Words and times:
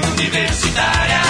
Universitária. 0.00 1.21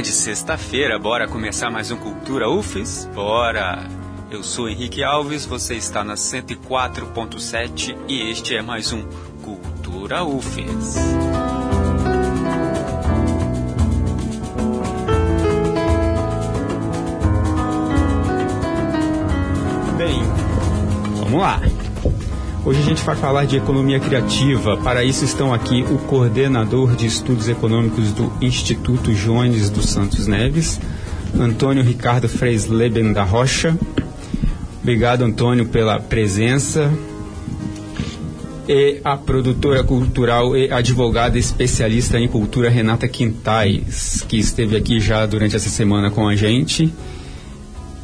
Tarde, 0.00 0.12
sexta-feira, 0.12 0.98
bora 0.98 1.28
começar 1.28 1.70
mais 1.70 1.90
um 1.90 1.96
Cultura 1.98 2.48
UFES? 2.48 3.06
Bora! 3.14 3.86
Eu 4.30 4.42
sou 4.42 4.66
Henrique 4.66 5.04
Alves, 5.04 5.44
você 5.44 5.74
está 5.74 6.02
na 6.02 6.14
104.7 6.14 7.94
e 8.08 8.30
este 8.30 8.56
é 8.56 8.62
mais 8.62 8.94
um 8.94 9.02
Cultura 9.42 10.24
UFES. 10.24 10.96
Bem, 19.98 20.22
vamos 21.18 21.40
lá. 21.40 21.60
Hoje 22.62 22.78
a 22.78 22.82
gente 22.82 23.02
vai 23.02 23.16
falar 23.16 23.46
de 23.46 23.56
economia 23.56 23.98
criativa. 23.98 24.76
Para 24.76 25.02
isso 25.02 25.24
estão 25.24 25.52
aqui 25.54 25.82
o 25.82 25.96
coordenador 25.96 26.94
de 26.94 27.06
estudos 27.06 27.48
econômicos 27.48 28.12
do 28.12 28.30
Instituto 28.38 29.14
Jones 29.14 29.70
dos 29.70 29.86
Santos 29.86 30.26
Neves, 30.26 30.78
Antônio 31.34 31.82
Ricardo 31.82 32.28
Freisleben 32.28 33.14
da 33.14 33.24
Rocha. 33.24 33.74
Obrigado, 34.82 35.24
Antônio, 35.24 35.68
pela 35.68 35.98
presença. 36.00 36.92
E 38.68 39.00
a 39.02 39.16
produtora 39.16 39.82
cultural 39.82 40.54
e 40.54 40.70
advogada 40.70 41.38
especialista 41.38 42.18
em 42.18 42.28
cultura 42.28 42.68
Renata 42.68 43.08
Quintais, 43.08 44.22
que 44.28 44.38
esteve 44.38 44.76
aqui 44.76 45.00
já 45.00 45.24
durante 45.24 45.56
essa 45.56 45.70
semana 45.70 46.10
com 46.10 46.28
a 46.28 46.36
gente. 46.36 46.92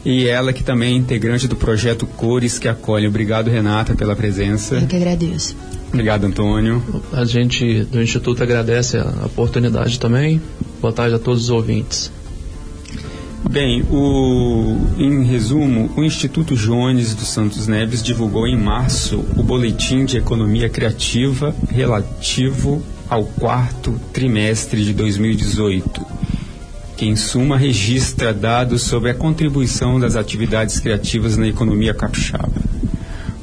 E 0.07 0.29
ela 0.29 0.53
que 0.53 0.63
também 0.63 0.95
é 0.95 0.97
integrante 0.97 1.49
do 1.49 1.57
projeto 1.57 2.07
Cores 2.07 2.61
que 2.61 2.69
Acolhe. 2.69 3.09
Obrigado, 3.09 3.51
Renata, 3.51 3.93
pela 3.97 4.15
presença. 4.15 4.77
Eu 4.77 4.87
que 4.87 4.95
agradeço. 4.95 5.57
Obrigado, 5.89 6.25
Antônio. 6.25 6.81
A 7.13 7.25
gente 7.25 7.83
do 7.87 8.01
Instituto 8.01 8.41
agradece 8.41 8.99
a 8.99 9.27
oportunidade 9.27 9.99
também. 9.99 10.41
Boa 10.81 10.93
tarde 10.93 11.17
a 11.17 11.19
todos 11.19 11.43
os 11.43 11.51
ouvintes. 11.51 12.13
Bem, 13.51 13.83
o, 13.91 14.77
em 14.97 15.25
resumo, 15.25 15.91
o 15.97 16.05
Instituto 16.05 16.55
Jones 16.55 17.13
dos 17.13 17.27
Santos 17.27 17.67
Neves 17.67 18.01
divulgou 18.01 18.47
em 18.47 18.57
março 18.57 19.25
o 19.37 19.43
Boletim 19.43 20.05
de 20.05 20.19
Economia 20.19 20.69
Criativa 20.69 21.53
relativo 21.69 22.81
ao 23.11 23.25
quarto 23.25 24.01
trimestre 24.13 24.85
de 24.85 24.93
2018 24.93 26.07
que 26.97 27.05
em 27.05 27.15
suma 27.15 27.59
registra 27.59 28.33
dados 28.33 28.83
sobre 28.83 29.11
a 29.11 29.15
contribuição 29.15 30.01
das 30.01 30.17
atividades 30.17 30.81
criativas 30.81 31.37
na 31.37 31.47
economia 31.47 31.93
capixaba. 31.93 32.67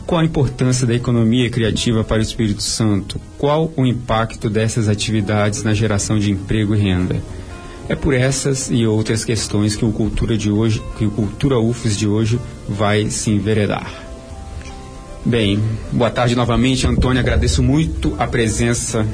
Qual 0.06 0.20
a 0.20 0.26
importância 0.26 0.86
da 0.86 0.94
economia 0.94 1.50
criativa 1.50 2.04
para 2.04 2.20
o 2.20 2.22
Espírito 2.22 2.64
Santo? 2.64 3.22
Qual 3.38 3.72
o 3.76 3.86
impacto 3.86 4.50
dessas 4.50 4.90
atividades 4.90 5.64
na 5.64 5.74
geração 5.74 6.20
de 6.20 6.32
emprego 6.32 6.76
e 6.76 6.80
renda? 6.80 7.22
É 7.88 7.96
por 7.96 8.14
essas 8.14 8.70
e 8.72 8.86
outras 8.86 9.24
questões 9.26 9.76
que 9.76 9.86
o 9.86 9.92
Cultura 9.92 10.38
de 10.38 10.50
hoje, 10.50 10.82
que 10.98 11.06
o 11.06 11.12
Cultura 11.12 11.60
UFES 11.60 11.98
de 11.98 12.08
hoje 12.08 12.40
vai 12.68 13.10
se 13.10 13.30
enveredar. 13.30 13.92
Bem, 15.26 15.60
boa 15.92 16.10
tarde 16.10 16.36
novamente, 16.36 16.88
Antônio. 16.88 17.20
Agradeço 17.20 17.62
muito 17.62 18.14
a 18.18 18.28
presença 18.28 19.06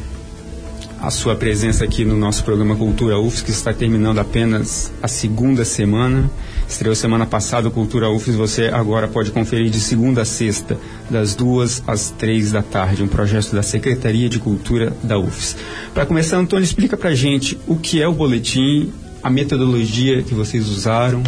a 1.01 1.09
sua 1.09 1.35
presença 1.35 1.85
aqui 1.85 2.03
no 2.03 2.17
nosso 2.17 2.43
programa 2.43 2.75
Cultura 2.75 3.17
UFS, 3.17 3.41
que 3.41 3.51
está 3.51 3.73
terminando 3.73 4.19
apenas 4.19 4.91
a 5.01 5.07
segunda 5.07 5.63
semana. 5.63 6.29
Estreou 6.67 6.93
semana 6.93 7.25
passada 7.25 7.69
o 7.69 7.71
Cultura 7.71 8.09
UFS, 8.09 8.35
você 8.35 8.65
agora 8.65 9.07
pode 9.07 9.31
conferir 9.31 9.69
de 9.69 9.79
segunda 9.79 10.23
a 10.23 10.25
sexta, 10.25 10.77
das 11.09 11.33
duas 11.33 11.81
às 11.87 12.11
três 12.11 12.51
da 12.51 12.61
tarde, 12.61 13.01
um 13.01 13.07
projeto 13.07 13.55
da 13.55 13.63
Secretaria 13.63 14.27
de 14.27 14.39
Cultura 14.39 14.93
da 15.01 15.17
UFS. 15.17 15.55
Para 15.93 16.05
começar, 16.05 16.37
Antônio, 16.37 16.63
explica 16.63 16.97
para 16.97 17.15
gente 17.15 17.57
o 17.65 17.77
que 17.77 18.01
é 18.01 18.07
o 18.07 18.13
boletim, 18.13 18.91
a 19.23 19.29
metodologia 19.29 20.21
que 20.21 20.33
vocês 20.33 20.67
usaram. 20.67 21.23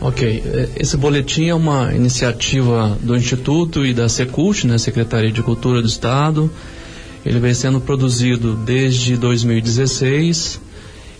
Ok, 0.00 0.42
esse 0.76 0.98
boletim 0.98 1.46
é 1.46 1.54
uma 1.54 1.94
iniciativa 1.94 2.98
do 3.00 3.16
Instituto 3.16 3.86
e 3.86 3.94
da 3.94 4.10
Secult, 4.10 4.66
né, 4.66 4.76
Secretaria 4.76 5.32
de 5.32 5.42
Cultura 5.42 5.80
do 5.80 5.88
Estado, 5.88 6.50
ele 7.24 7.40
vem 7.40 7.54
sendo 7.54 7.80
produzido 7.80 8.54
desde 8.54 9.16
2016. 9.16 10.60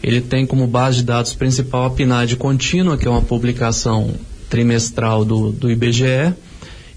Ele 0.03 0.21
tem 0.21 0.45
como 0.45 0.67
base 0.67 0.99
de 0.99 1.05
dados 1.05 1.33
principal 1.33 1.87
a 1.87 1.91
PNAD 1.91 2.37
contínua, 2.37 2.99
que 2.99 3.09
é 3.09 3.11
uma 3.11 3.23
publicação 3.23 4.15
trimestral 4.51 5.25
do, 5.25 5.51
do 5.51 5.71
IBGE, 5.71 6.35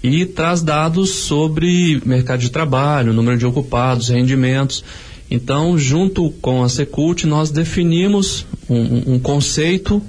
e 0.02 0.26
traz 0.26 0.62
dados 0.62 1.10
sobre 1.10 2.00
mercado 2.04 2.40
de 2.40 2.50
trabalho, 2.50 3.14
número 3.14 3.38
de 3.38 3.46
ocupados, 3.46 4.10
rendimentos. 4.10 4.84
Então, 5.30 5.76
junto 5.78 6.30
com 6.42 6.62
a 6.62 6.68
Secult, 6.68 7.26
nós 7.26 7.50
definimos 7.50 8.46
um, 8.68 9.14
um 9.14 9.18
conceito 9.18 10.02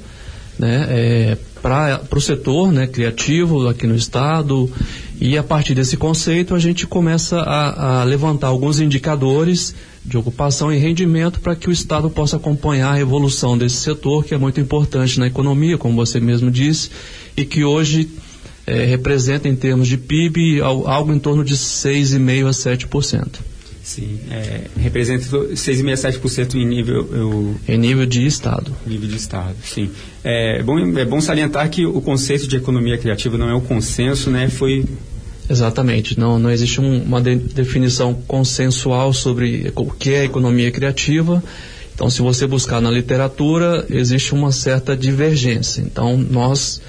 né, 0.58 0.88
é, 0.90 1.38
para 1.62 2.02
o 2.12 2.22
setor 2.22 2.72
né, 2.72 2.86
criativo 2.86 3.68
aqui 3.68 3.88
no 3.88 3.96
Estado 3.96 4.70
e 5.22 5.38
a 5.38 5.44
partir 5.44 5.76
desse 5.76 5.98
conceito, 5.98 6.56
a 6.56 6.60
gente 6.60 6.88
começa 6.88 7.40
a, 7.42 8.02
a 8.02 8.04
levantar 8.06 8.48
alguns 8.48 8.80
indicadores 8.80 9.76
de 10.06 10.18
ocupação 10.18 10.72
e 10.72 10.78
rendimento 10.78 11.42
para 11.42 11.56
que 11.58 11.68
o 11.68 11.72
Estado 11.72 12.10
possa 12.10 12.38
acompanhar 12.38 12.94
a 12.94 13.00
evolução 13.00 13.58
desse 13.58 13.76
setor, 13.76 14.24
que 14.24 14.34
é 14.34 14.38
muito 14.38 14.62
importante 14.62 15.20
na 15.20 15.28
economia, 15.28 15.78
como 15.78 15.94
você 15.94 16.22
mesmo 16.22 16.50
disse, 16.50 16.90
e 17.36 17.44
que 17.44 17.66
hoje 17.66 18.10
é, 18.66 18.86
representa, 18.86 19.50
em 19.50 19.56
termos 19.56 19.90
de 19.90 19.98
PIB, 19.98 20.62
algo 20.62 21.14
em 21.14 21.20
torno 21.20 21.44
de 21.44 21.56
6,5% 21.56 22.48
a 22.48 22.52
7%. 22.52 23.28
Sim, 23.84 24.20
é, 24.30 24.66
representa 24.78 25.26
6,5% 25.26 26.22
7% 26.22 26.56
em 26.56 26.66
nível... 26.66 27.10
Eu, 27.12 27.56
em 27.68 27.78
nível 27.78 28.06
de 28.06 28.26
Estado. 28.26 28.72
Nível 28.86 29.10
de 29.10 29.16
Estado, 29.16 29.56
sim. 29.64 29.90
É 30.24 30.62
bom, 30.62 30.80
é 30.98 31.06
bom 31.06 31.20
salientar 31.20 31.68
que 31.70 31.86
o 31.86 32.00
conceito 32.00 32.48
de 32.48 32.56
economia 32.56 32.98
criativa 32.98 33.38
não 33.38 33.50
é 33.50 33.54
o 33.54 33.62
consenso, 33.62 34.30
né? 34.30 34.48
Foi 34.48 34.86
Exatamente. 35.50 36.20
Não, 36.20 36.38
não 36.38 36.52
existe 36.52 36.80
um, 36.80 37.02
uma 37.02 37.20
de, 37.20 37.36
definição 37.36 38.14
consensual 38.28 39.12
sobre 39.14 39.72
o 39.76 39.86
que 39.92 40.14
é 40.14 40.26
economia 40.26 40.72
criativa. 40.72 41.44
Então, 41.94 42.10
se 42.10 42.22
você 42.22 42.48
buscar 42.48 42.80
na 42.80 42.92
literatura, 42.92 43.86
existe 43.90 44.34
uma 44.34 44.52
certa 44.52 44.96
divergência. 44.96 45.82
Então, 45.82 46.16
nós 46.16 46.82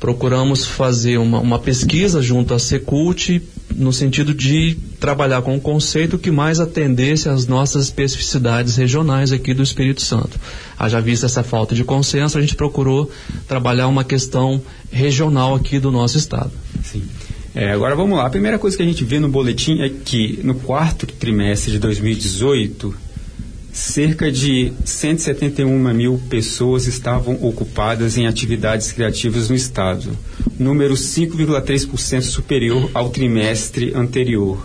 procuramos 0.00 0.64
fazer 0.64 1.18
uma, 1.18 1.38
uma 1.40 1.58
pesquisa 1.58 2.22
junto 2.22 2.54
à 2.54 2.58
Secult 2.58 3.42
no 3.74 3.92
sentido 3.92 4.34
de 4.34 4.76
trabalhar 4.98 5.42
com 5.42 5.54
um 5.54 5.60
conceito 5.60 6.18
que 6.18 6.30
mais 6.30 6.58
atendesse 6.58 7.28
às 7.28 7.46
nossas 7.46 7.84
especificidades 7.84 8.76
regionais 8.76 9.30
aqui 9.30 9.54
do 9.54 9.62
Espírito 9.62 10.02
Santo. 10.02 10.38
Haja 10.76 11.00
vista 11.00 11.26
essa 11.26 11.42
falta 11.42 11.74
de 11.74 11.84
consenso, 11.84 12.38
a 12.38 12.40
gente 12.40 12.56
procurou 12.56 13.10
trabalhar 13.46 13.86
uma 13.86 14.02
questão 14.02 14.60
regional 14.90 15.54
aqui 15.54 15.78
do 15.78 15.92
nosso 15.92 16.18
estado. 16.18 16.50
Sim. 16.82 17.02
É, 17.58 17.72
agora 17.72 17.96
vamos 17.96 18.16
lá. 18.16 18.24
A 18.24 18.30
primeira 18.30 18.56
coisa 18.56 18.76
que 18.76 18.84
a 18.84 18.86
gente 18.86 19.04
vê 19.04 19.18
no 19.18 19.28
boletim 19.28 19.80
é 19.80 19.88
que 19.88 20.38
no 20.44 20.54
quarto 20.54 21.08
trimestre 21.08 21.72
de 21.72 21.80
2018, 21.80 22.94
cerca 23.72 24.30
de 24.30 24.72
171 24.84 25.68
mil 25.92 26.20
pessoas 26.30 26.86
estavam 26.86 27.34
ocupadas 27.42 28.16
em 28.16 28.28
atividades 28.28 28.92
criativas 28.92 29.48
no 29.48 29.56
Estado, 29.56 30.16
número 30.56 30.94
5,3% 30.94 32.22
superior 32.22 32.92
ao 32.94 33.10
trimestre 33.10 33.92
anterior. 33.92 34.64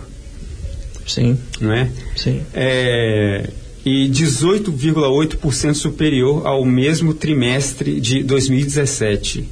Sim. 1.04 1.36
Não 1.60 1.72
é? 1.72 1.90
Sim. 2.14 2.42
É, 2.54 3.50
e 3.84 4.08
18,8% 4.08 5.74
superior 5.74 6.46
ao 6.46 6.64
mesmo 6.64 7.12
trimestre 7.12 8.00
de 8.00 8.22
2017. 8.22 9.48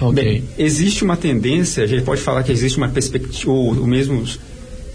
Ok. 0.00 0.12
Bem, 0.12 0.44
existe 0.56 1.02
uma 1.02 1.16
tendência, 1.16 1.82
a 1.82 1.86
gente 1.86 2.04
pode 2.04 2.20
falar 2.20 2.42
que 2.42 2.52
existe 2.52 2.78
uma 2.78 2.88
perspectiva, 2.88 3.50
ou 3.50 3.86
mesmo 3.86 4.24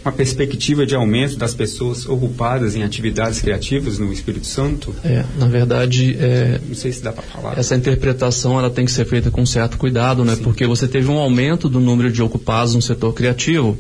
uma 0.04 0.12
perspectiva 0.12 0.86
de 0.86 0.96
aumento 0.96 1.38
das 1.38 1.54
pessoas 1.54 2.06
ocupadas 2.06 2.76
em 2.76 2.84
atividades 2.84 3.40
criativas 3.40 3.98
no 3.98 4.12
Espírito 4.12 4.46
Santo? 4.46 4.94
É, 5.04 5.24
na 5.38 5.48
verdade, 5.48 6.18
é, 6.20 6.60
não 6.68 6.76
sei 6.76 6.92
se 6.92 7.02
dá 7.02 7.14
para 7.14 7.24
falar. 7.24 7.58
Essa 7.58 7.76
interpretação 7.76 8.60
ela 8.60 8.70
tem 8.70 8.86
que 8.86 8.92
ser 8.92 9.06
feita 9.06 9.32
com 9.32 9.46
certo 9.46 9.78
cuidado, 9.78 10.26
né? 10.26 10.36
Sim. 10.36 10.44
Porque 10.44 10.68
você 10.68 10.88
teve 10.88 11.10
um 11.10 11.18
aumento 11.18 11.70
do 11.70 11.80
número 11.80 12.12
de 12.12 12.22
ocupados 12.22 12.76
no 12.76 12.82
setor 12.82 13.14
criativo, 13.14 13.78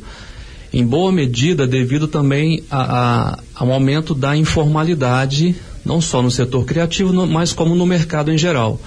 em 0.71 0.85
boa 0.85 1.11
medida 1.11 1.67
devido 1.67 2.07
também 2.07 2.63
a, 2.71 3.31
a, 3.33 3.39
a 3.55 3.65
um 3.65 3.73
aumento 3.73 4.15
da 4.15 4.35
informalidade, 4.35 5.55
não 5.85 5.99
só 5.99 6.21
no 6.21 6.31
setor 6.31 6.65
criativo, 6.65 7.13
mas 7.27 7.51
como 7.51 7.75
no 7.75 7.85
mercado 7.85 8.31
em 8.31 8.37
geral. 8.37 8.79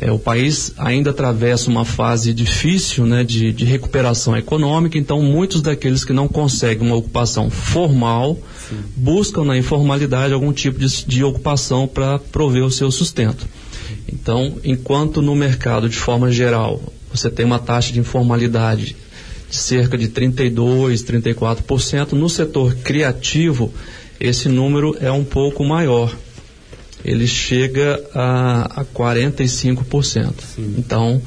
É, 0.00 0.12
o 0.12 0.18
país 0.18 0.72
ainda 0.78 1.10
atravessa 1.10 1.68
uma 1.68 1.84
fase 1.84 2.32
difícil 2.32 3.04
né, 3.04 3.24
de, 3.24 3.52
de, 3.52 3.64
recuperação 3.64 4.36
econômica, 4.36 4.96
então 4.96 5.20
muitos 5.20 5.60
daqueles 5.60 6.04
que 6.04 6.12
não 6.12 6.28
conseguem 6.28 6.86
uma 6.86 6.94
ocupação 6.94 7.50
formal 7.50 8.38
Sim. 8.68 8.76
buscam 8.96 9.44
na 9.44 9.58
informalidade 9.58 10.32
algum 10.32 10.52
tipo 10.52 10.78
de, 10.78 11.04
de 11.04 11.24
ocupação 11.24 11.88
para 11.88 12.16
prover 12.16 12.64
o 12.64 12.70
seu 12.70 12.92
sustento. 12.92 13.44
Então, 14.06 14.56
enquanto 14.62 15.20
no 15.20 15.34
mercado, 15.34 15.88
de 15.88 15.96
forma 15.96 16.30
geral, 16.30 16.80
você 17.12 17.28
tem 17.28 17.44
uma 17.44 17.58
taxa 17.58 17.92
de 17.92 17.98
informalidade 17.98 18.94
de 19.50 19.56
cerca 19.56 19.98
de 19.98 20.08
32%, 20.08 20.52
34%, 21.22 22.12
no 22.12 22.28
setor 22.28 22.76
criativo, 22.76 23.72
esse 24.20 24.48
número 24.48 24.96
é 25.00 25.10
um 25.10 25.24
pouco 25.24 25.64
maior 25.64 26.14
ele 27.04 27.26
chega 27.26 28.02
a, 28.14 28.80
a 28.80 28.84
45%. 28.84 30.32
Sim. 30.54 30.74
Então, 30.78 31.22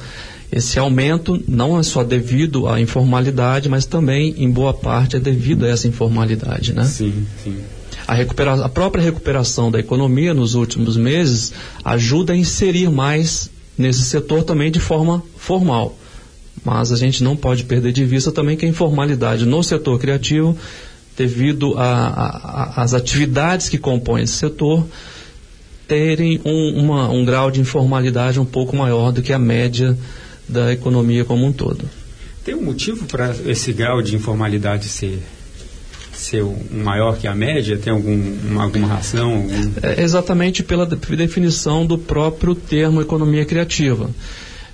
esse 0.50 0.78
aumento 0.78 1.42
não 1.48 1.78
é 1.78 1.82
só 1.82 2.04
devido 2.04 2.68
à 2.68 2.78
informalidade, 2.80 3.68
mas 3.68 3.86
também, 3.86 4.34
em 4.36 4.50
boa 4.50 4.74
parte, 4.74 5.16
é 5.16 5.18
devido 5.18 5.64
a 5.64 5.68
essa 5.68 5.88
informalidade, 5.88 6.74
né? 6.74 6.84
Sim, 6.84 7.26
sim. 7.42 7.56
A, 8.06 8.14
recupera 8.14 8.54
a 8.64 8.68
própria 8.68 9.02
recuperação 9.02 9.70
da 9.70 9.78
economia 9.78 10.34
nos 10.34 10.54
últimos 10.54 10.96
meses 10.96 11.52
ajuda 11.84 12.34
a 12.34 12.36
inserir 12.36 12.90
mais 12.90 13.50
nesse 13.78 14.02
setor 14.02 14.42
também 14.42 14.70
de 14.70 14.80
forma 14.80 15.22
formal. 15.36 15.96
Mas 16.64 16.92
a 16.92 16.96
gente 16.96 17.24
não 17.24 17.34
pode 17.34 17.64
perder 17.64 17.92
de 17.92 18.04
vista 18.04 18.30
também 18.30 18.56
que 18.56 18.66
a 18.66 18.68
informalidade 18.68 19.46
no 19.46 19.62
setor 19.62 19.98
criativo, 19.98 20.56
devido 21.16 21.74
às 21.76 22.92
atividades 22.92 23.68
que 23.68 23.78
compõem 23.78 24.24
esse 24.24 24.34
setor, 24.34 24.86
terem 25.92 26.40
um, 26.42 26.80
uma, 26.80 27.10
um 27.10 27.22
grau 27.22 27.50
de 27.50 27.60
informalidade 27.60 28.40
um 28.40 28.46
pouco 28.46 28.74
maior 28.74 29.12
do 29.12 29.20
que 29.20 29.30
a 29.30 29.38
média 29.38 29.94
da 30.48 30.72
economia 30.72 31.22
como 31.22 31.44
um 31.44 31.52
todo. 31.52 31.84
Tem 32.42 32.54
um 32.54 32.62
motivo 32.62 33.04
para 33.04 33.36
esse 33.44 33.74
grau 33.74 34.00
de 34.00 34.16
informalidade 34.16 34.88
ser 34.88 35.22
ser 36.14 36.42
maior 36.70 37.18
que 37.18 37.26
a 37.26 37.34
média? 37.34 37.76
Tem 37.76 37.92
algum, 37.92 38.14
uma, 38.48 38.62
alguma 38.62 38.86
razão? 38.86 39.34
Algum... 39.34 39.72
É 39.82 40.00
exatamente 40.02 40.62
pela 40.62 40.86
definição 40.86 41.84
do 41.84 41.98
próprio 41.98 42.54
termo 42.54 43.02
economia 43.02 43.44
criativa. 43.44 44.08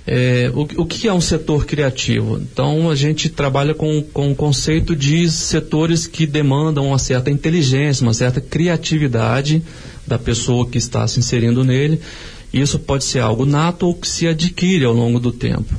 É, 0.07 0.49
o, 0.55 0.61
o, 0.81 0.85
que 0.85 1.07
é 1.07 1.13
um 1.13 1.21
setor 1.21 1.65
criativo? 1.65 2.39
Então, 2.41 2.89
a 2.89 2.95
gente 2.95 3.29
trabalha 3.29 3.73
com, 3.73 4.01
com 4.01 4.31
o 4.31 4.35
conceito 4.35 4.95
de 4.95 5.29
setores 5.29 6.07
que 6.07 6.25
demandam 6.25 6.87
uma 6.87 6.97
certa 6.97 7.29
inteligência, 7.29 8.03
uma 8.03 8.13
certa 8.13 8.39
criatividade 8.41 9.61
da 10.09 10.19
pessoa 10.19 10.67
que 10.67 10.77
está 10.77 11.07
se 11.07 11.19
inserindo 11.19 11.63
nele. 11.63 12.01
Isso 12.51 12.79
pode 12.79 13.03
ser 13.03 13.19
algo 13.19 13.45
nato 13.45 13.85
ou 13.85 13.93
que 13.93 14.07
se 14.07 14.27
adquire 14.27 14.83
ao 14.83 14.93
longo 14.93 15.19
do 15.19 15.31
tempo. 15.31 15.73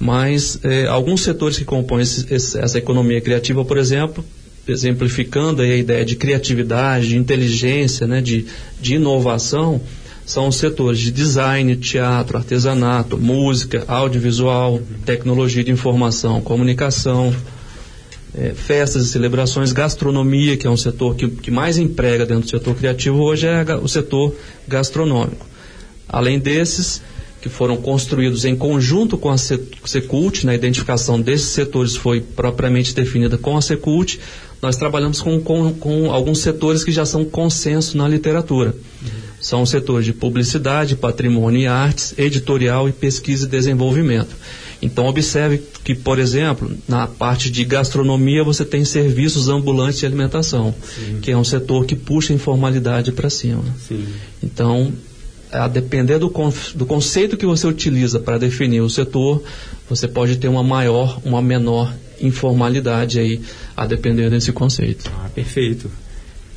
Mas 0.00 0.58
é, 0.64 0.86
alguns 0.86 1.20
setores 1.22 1.58
que 1.58 1.64
compõem 1.64 2.02
esse, 2.02 2.32
esse, 2.32 2.58
essa 2.58 2.78
economia 2.78 3.20
criativa, 3.20 3.64
por 3.64 3.76
exemplo, 3.76 4.24
exemplificando 4.66 5.62
a 5.62 5.66
ideia 5.66 6.04
de 6.04 6.16
criatividade, 6.16 7.08
de 7.08 7.16
inteligência, 7.16 8.06
né, 8.06 8.20
de, 8.20 8.46
de 8.80 8.94
inovação, 8.94 9.80
são 10.24 10.48
os 10.48 10.56
setores 10.56 10.98
de 10.98 11.10
design, 11.10 11.74
teatro, 11.76 12.36
artesanato, 12.36 13.16
música, 13.18 13.84
audiovisual, 13.88 14.80
tecnologia 15.04 15.64
de 15.64 15.70
informação, 15.70 16.40
comunicação, 16.40 17.34
é, 18.34 18.52
festas 18.54 19.06
e 19.06 19.08
celebrações, 19.08 19.72
gastronomia, 19.72 20.56
que 20.56 20.66
é 20.66 20.70
um 20.70 20.76
setor 20.76 21.14
que, 21.14 21.28
que 21.28 21.50
mais 21.50 21.78
emprega 21.78 22.26
dentro 22.26 22.44
do 22.44 22.50
setor 22.50 22.74
criativo, 22.74 23.18
hoje 23.18 23.46
é 23.46 23.64
o 23.76 23.88
setor 23.88 24.34
gastronômico. 24.66 25.46
Além 26.08 26.38
desses, 26.38 27.02
que 27.40 27.48
foram 27.48 27.76
construídos 27.76 28.44
em 28.44 28.56
conjunto 28.56 29.16
com 29.16 29.30
a 29.30 29.38
Secult, 29.38 30.44
na 30.44 30.54
identificação 30.54 31.20
desses 31.20 31.48
setores 31.48 31.96
foi 31.96 32.20
propriamente 32.20 32.94
definida 32.94 33.38
com 33.38 33.56
a 33.56 33.62
Secult, 33.62 34.18
nós 34.60 34.76
trabalhamos 34.76 35.20
com, 35.20 35.40
com, 35.40 35.72
com 35.74 36.12
alguns 36.12 36.40
setores 36.40 36.82
que 36.82 36.90
já 36.90 37.06
são 37.06 37.24
consenso 37.24 37.96
na 37.96 38.08
literatura. 38.08 38.74
Uhum. 39.02 39.08
São 39.40 39.62
os 39.62 39.70
setores 39.70 40.04
de 40.04 40.12
publicidade, 40.12 40.96
patrimônio 40.96 41.60
e 41.60 41.66
artes, 41.66 42.12
editorial 42.18 42.88
e 42.88 42.92
pesquisa 42.92 43.46
e 43.46 43.48
desenvolvimento. 43.48 44.34
Então, 44.80 45.06
observe 45.06 45.62
que, 45.82 45.94
por 45.94 46.18
exemplo, 46.18 46.70
na 46.86 47.06
parte 47.06 47.50
de 47.50 47.64
gastronomia 47.64 48.44
você 48.44 48.64
tem 48.64 48.84
serviços 48.84 49.48
ambulantes 49.48 49.98
de 49.98 50.06
alimentação, 50.06 50.74
Sim. 50.94 51.18
que 51.20 51.30
é 51.32 51.36
um 51.36 51.44
setor 51.44 51.84
que 51.84 51.96
puxa 51.96 52.32
a 52.32 52.36
informalidade 52.36 53.10
para 53.10 53.28
cima. 53.28 53.64
Sim. 53.88 54.06
Então, 54.42 54.92
a 55.50 55.66
depender 55.66 56.18
do, 56.18 56.32
do 56.74 56.86
conceito 56.86 57.36
que 57.36 57.46
você 57.46 57.66
utiliza 57.66 58.20
para 58.20 58.38
definir 58.38 58.80
o 58.80 58.90
setor, 58.90 59.42
você 59.88 60.06
pode 60.06 60.36
ter 60.36 60.48
uma 60.48 60.62
maior, 60.62 61.20
uma 61.24 61.42
menor 61.42 61.92
informalidade 62.20 63.18
aí, 63.18 63.40
a 63.76 63.86
depender 63.86 64.30
desse 64.30 64.52
conceito. 64.52 65.10
Ah, 65.14 65.28
perfeito. 65.34 65.90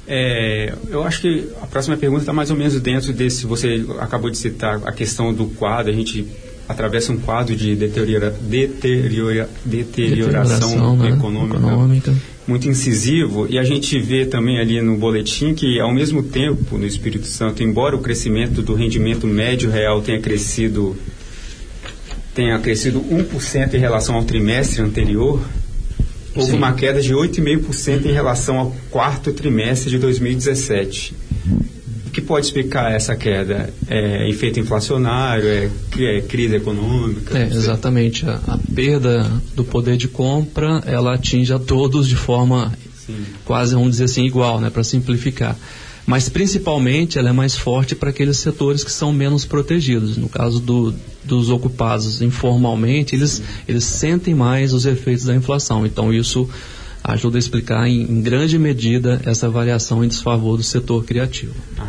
É, 0.07 0.74
eu 0.89 1.03
acho 1.03 1.21
que 1.21 1.47
a 1.62 1.67
próxima 1.67 1.95
pergunta 1.95 2.24
está 2.24 2.33
mais 2.33 2.51
ou 2.51 2.57
menos 2.57 2.79
dentro 2.81 3.13
desse. 3.13 3.45
Você 3.45 3.85
acabou 4.00 4.29
de 4.29 4.38
citar 4.38 4.81
a 4.85 4.91
questão 4.91 5.33
do 5.33 5.45
quadro. 5.47 5.91
A 5.91 5.95
gente 5.95 6.27
atravessa 6.68 7.12
um 7.12 7.18
quadro 7.18 7.56
de 7.56 7.75
deteriora, 7.75 8.36
deteriora, 8.42 9.50
deterioração, 9.66 10.96
né? 10.96 11.10
econômica, 11.10 11.58
econômica, 11.58 12.13
muito 12.48 12.68
incisivo 12.68 13.48
e 13.50 13.58
a 13.58 13.63
gente 13.63 14.00
vê 14.00 14.25
também 14.25 14.60
ali 14.60 14.81
no 14.81 14.98
boletim 14.98 15.54
que 15.54 15.80
ao 15.80 15.94
mesmo 15.94 16.24
tempo 16.24 16.78
no 16.78 16.86
Espírito 16.86 17.28
Santo, 17.28 17.63
embora 17.63 17.96
o 17.96 18.00
crescimento 18.00 18.62
do 18.62 18.74
rendimento 18.74 19.28
médio 19.28 19.69
real 19.69 20.02
tenha 20.02 20.19
crescido 20.19 20.96
tenha 22.34 22.58
crescido 22.60 23.02
1% 23.02 23.74
em 23.74 23.78
relação 23.78 24.16
ao 24.16 24.24
trimestre 24.24 24.81
anterior, 24.81 25.42
houve 26.34 26.52
Sim. 26.52 26.58
uma 26.58 26.72
queda 26.74 27.02
de 27.02 27.13
8,5% 27.13 28.06
em 28.06 28.12
relação 28.13 28.58
ao 28.58 28.75
quarto 28.90 29.34
trimestre 29.34 29.90
de 29.90 29.98
2017 29.98 31.13
o 32.12 32.13
que 32.13 32.22
pode 32.22 32.46
explicar 32.46 32.92
essa 32.92 33.16
queda? 33.16 33.74
É 33.88 34.30
efeito 34.30 34.60
inflacionário? 34.60 35.48
É, 35.48 35.69
é 36.18 36.22
crise 36.22 36.58
econômica? 36.58 37.38
É, 37.38 37.48
exatamente. 37.48 38.25
A, 38.25 38.34
a, 38.50 38.60
perda 38.75 39.31
do 39.56 39.63
poder 39.63 39.96
de 39.96 40.10
compra, 40.10 40.84
ela 40.86 41.16
atinge 41.16 41.54
a 41.54 41.58
todos 41.58 42.10
de 42.10 42.18
forma 42.18 42.74
Sim. 43.08 43.16
quase, 43.46 43.75
vamos 43.75 43.92
dizer 43.92 44.04
assim, 44.04 44.25
igual, 44.25 44.60
né, 44.60 44.69
para 44.69 44.84
simplificar. 44.84 45.58
Mas, 46.06 46.28
principalmente, 46.28 47.18
ela 47.18 47.30
é 47.30 47.31
mais 47.31 47.56
forte 47.56 47.96
para 47.96 48.10
aqueles 48.10 48.36
setores 48.36 48.84
que 48.84 48.92
são 48.92 49.13
menos 49.13 49.46
protegidos. 49.46 50.18
No 50.18 50.28
caso 50.28 50.60
do, 50.60 50.94
dos 51.24 51.50
ocupados 51.50 52.22
informalmente, 52.22 53.16
eles, 53.16 53.42
eles 53.66 53.86
sentem 53.86 54.36
mais 54.36 54.74
os 54.74 54.86
efeitos 54.86 55.24
da 55.24 55.36
inflação. 55.36 55.86
Então, 55.86 56.13
isso 56.13 56.50
ajuda 57.03 57.38
a 57.38 57.39
explicar 57.39 57.88
em, 57.88 58.01
em 58.01 58.22
grande 58.22 58.58
medida 58.58 59.22
essa 59.25 59.50
variação 59.50 60.03
em 60.03 60.08
desfavor 60.08 60.58
do 60.58 60.63
setor 60.63 61.03
criativo. 61.03 61.53
Ah, 61.77 61.88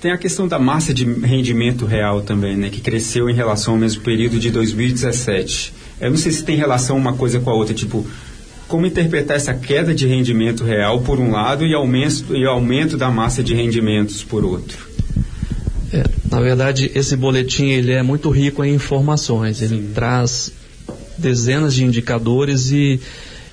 Tem 0.00 0.12
a 0.12 0.18
questão 0.18 0.46
da 0.46 0.58
massa 0.58 0.92
de 0.94 1.04
rendimento 1.04 1.84
real 1.86 2.22
também, 2.22 2.56
né, 2.56 2.70
que 2.70 2.80
cresceu 2.80 3.28
em 3.28 3.34
relação 3.34 3.74
ao 3.74 3.80
mesmo 3.80 4.02
período 4.02 4.38
de 4.38 4.50
2017. 4.50 5.72
Eu 6.00 6.10
não 6.10 6.16
sei 6.16 6.32
se 6.32 6.44
tem 6.44 6.56
relação 6.56 6.96
uma 6.96 7.14
coisa 7.14 7.40
com 7.40 7.50
a 7.50 7.54
outra, 7.54 7.74
tipo, 7.74 8.06
como 8.68 8.86
interpretar 8.86 9.36
essa 9.36 9.54
queda 9.54 9.94
de 9.94 10.06
rendimento 10.06 10.64
real 10.64 11.00
por 11.00 11.18
um 11.18 11.30
lado 11.30 11.66
e 11.66 11.74
aumento, 11.74 12.34
e 12.34 12.44
aumento 12.44 12.96
da 12.96 13.10
massa 13.10 13.42
de 13.42 13.54
rendimentos 13.54 14.22
por 14.22 14.44
outro? 14.44 14.88
É, 15.92 16.02
na 16.30 16.40
verdade, 16.40 16.90
esse 16.94 17.16
boletim 17.16 17.66
ele 17.66 17.92
é 17.92 18.02
muito 18.02 18.28
rico 18.30 18.64
em 18.64 18.74
informações. 18.74 19.62
Ele 19.62 19.76
Sim. 19.76 19.90
traz 19.94 20.52
dezenas 21.18 21.74
de 21.74 21.84
indicadores 21.84 22.70
e, 22.70 23.00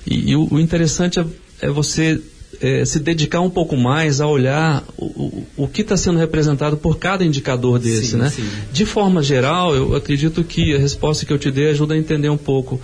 e, 0.06 0.30
e 0.30 0.36
o, 0.36 0.48
o, 0.50 0.60
interessante 0.60 1.20
é, 1.20 1.24
é 1.60 1.70
você 1.70 2.20
é, 2.60 2.84
se 2.84 3.00
dedicar 3.00 3.40
um 3.40 3.50
pouco 3.50 3.76
mais 3.76 4.20
a 4.20 4.26
olhar 4.26 4.84
o, 4.96 5.04
o, 5.04 5.46
o 5.56 5.68
que 5.68 5.82
está 5.82 5.96
sendo 5.96 6.18
representado 6.18 6.76
por 6.76 6.98
cada 6.98 7.24
indicador 7.24 7.78
desse, 7.78 8.08
sim, 8.08 8.16
né? 8.16 8.30
Sim. 8.30 8.48
De 8.72 8.86
forma 8.86 9.22
geral, 9.22 9.74
eu 9.74 9.96
acredito 9.96 10.44
que 10.44 10.74
a 10.74 10.78
resposta 10.78 11.24
que 11.26 11.32
eu 11.32 11.38
te 11.38 11.50
dei 11.50 11.70
ajuda 11.70 11.94
a 11.94 11.98
entender 11.98 12.28
um 12.28 12.36
pouco 12.36 12.80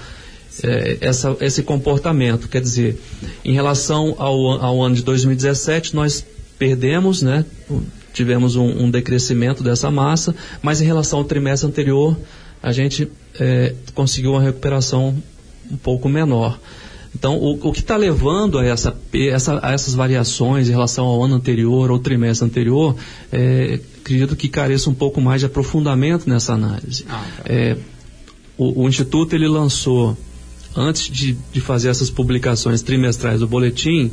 é, 0.63 0.99
essa, 1.01 1.37
esse 1.41 1.63
comportamento. 1.63 2.49
Quer 2.49 2.61
dizer, 2.61 3.01
em 3.45 3.53
relação 3.53 4.15
ao, 4.19 4.53
ao 4.61 4.83
ano 4.83 4.95
de 4.95 5.03
2017, 5.03 5.95
nós 5.95 6.25
perdemos, 6.59 7.23
né? 7.23 7.45
Tivemos 8.13 8.57
um, 8.57 8.85
um 8.85 8.91
decrescimento 8.91 9.63
dessa 9.63 9.91
massa, 9.91 10.35
mas 10.61 10.81
em 10.81 10.85
relação 10.85 11.21
ao 11.21 11.25
trimestre 11.25 11.69
anterior, 11.69 12.19
a 12.63 12.73
gente 12.73 13.09
é, 13.39 13.75
conseguiu 13.95 14.33
uma 14.33 14.43
recuperação 14.43 15.15
um 15.71 15.77
pouco 15.77 16.09
menor. 16.09 16.59
Então, 17.15 17.37
o, 17.37 17.69
o 17.69 17.73
que 17.73 17.81
está 17.81 17.97
levando 17.97 18.59
a, 18.59 18.65
essa, 18.65 18.97
essa, 19.13 19.59
a 19.63 19.73
essas 19.73 19.95
variações 19.95 20.69
em 20.69 20.73
relação 20.73 21.07
ao 21.07 21.23
ano 21.25 21.35
anterior 21.35 21.91
ou 21.91 21.99
trimestre 21.99 22.47
anterior, 22.47 22.95
é, 23.33 23.81
acredito 24.01 24.37
que 24.37 24.49
careça 24.49 24.91
um 24.91 24.95
pouco 24.95 25.21
mais 25.21 25.41
de 25.41 25.47
aprofundamento 25.47 26.29
nessa 26.29 26.53
análise. 26.53 27.05
Ah, 27.09 27.25
tá. 27.37 27.43
é, 27.47 27.77
o, 28.57 28.85
o, 28.85 28.89
Instituto 28.89 29.35
ele 29.35 29.49
lançou, 29.49 30.17
antes 30.77 31.11
de, 31.11 31.37
de 31.53 31.61
fazer 31.61 31.89
essas 31.89 32.11
publicações 32.11 32.83
trimestrais 32.83 33.41
do 33.41 33.49
boletim, 33.49 34.11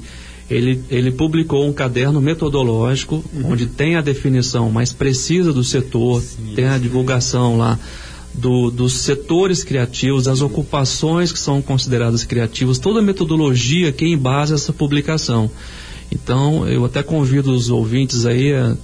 ele, 0.50 0.84
ele 0.89 1.12
publicou 1.12 1.67
um 1.67 1.74
caderno 1.74 2.22
metodológico 2.22 3.24
uhum. 3.34 3.51
onde 3.51 3.65
tem 3.65 3.96
a 3.96 4.01
definição 4.01 4.70
mais 4.70 4.94
precisa 4.94 5.51
do 5.51 5.63
setor, 5.63 6.22
sim, 6.22 6.53
tem 6.55 6.65
a 6.65 6.77
divulgação 6.77 7.58
lá 7.58 7.79
do, 8.38 8.70
dos 8.70 8.94
setores 9.00 9.63
criativos, 9.63 10.25
das 10.25 10.42
ocupações 10.42 11.32
que 11.32 11.39
são 11.39 11.62
consideradas 11.62 12.24
criativas, 12.24 12.77
toda 12.77 13.00
a 13.00 13.04
metodologia 13.04 13.92
que 13.92 14.06
embasa 14.06 14.56
essa 14.56 14.74
publicação. 14.74 15.50
Então, 16.12 16.68
eu 16.68 16.86
até 16.86 17.01
convido 17.01 17.54
os 17.54 17.70
ouvintes 17.70 18.25
aí 18.25 18.54
a, 18.54 18.75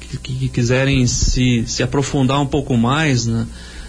que, 0.00 0.16
que, 0.16 0.48
quiserem 0.48 1.06
se, 1.06 1.64
se 1.66 1.82
aprofundar 1.82 2.40
um 2.40 2.46
pouco 2.46 2.76
mais 2.76 3.26
na, 3.26 3.46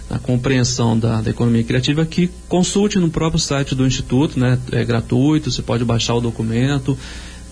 na 0.08 0.18
compreensão 0.18 0.98
da, 0.98 1.20
da, 1.20 1.30
economia 1.30 1.64
criativa 1.64 2.04
que 2.04 2.30
consulte 2.48 2.98
no 2.98 3.10
próprio 3.10 3.40
site 3.40 3.74
do 3.74 3.86
Instituto, 3.86 4.38
né? 4.38 4.58
É 4.72 4.84
gratuito, 4.84 5.50
você 5.50 5.62
pode 5.62 5.84
baixar 5.84 6.14
o 6.14 6.20
documento, 6.20 6.96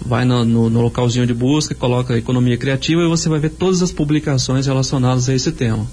vai 0.00 0.24
no, 0.24 0.44
no, 0.44 0.70
no 0.70 0.80
localzinho 0.82 1.26
de 1.26 1.34
busca, 1.34 1.74
coloca 1.74 2.16
economia 2.16 2.56
criativa 2.56 3.02
e 3.02 3.08
você 3.08 3.28
vai 3.28 3.40
ver 3.40 3.50
todas 3.50 3.82
as 3.82 3.90
publicações 3.90 4.66
relacionadas 4.66 5.28
a 5.28 5.34
esse 5.34 5.50
tema. 5.52 5.86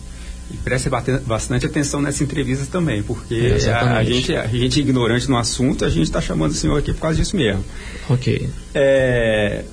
E 0.52 0.58
preste 0.58 0.90
bastante 1.26 1.66
atenção 1.66 2.02
nessa 2.02 2.24
entrevista 2.24 2.66
também, 2.70 3.02
porque 3.02 3.36
é, 3.36 3.70
a, 3.72 3.98
a, 3.98 4.04
gente, 4.04 4.36
a 4.36 4.48
gente 4.48 4.80
é 4.80 4.84
ignorante 4.84 5.30
no 5.30 5.38
assunto, 5.38 5.86
a 5.86 5.90
gente 5.90 6.04
está 6.04 6.20
chamando 6.20 6.52
o 6.52 6.56
senhor 6.56 6.78
aqui 6.78 6.94
por 6.94 7.02
causa 7.02 7.18
disso 7.18 7.36
mesmo. 7.36 7.64
Ok. 8.10 8.50
É, 8.74 9.64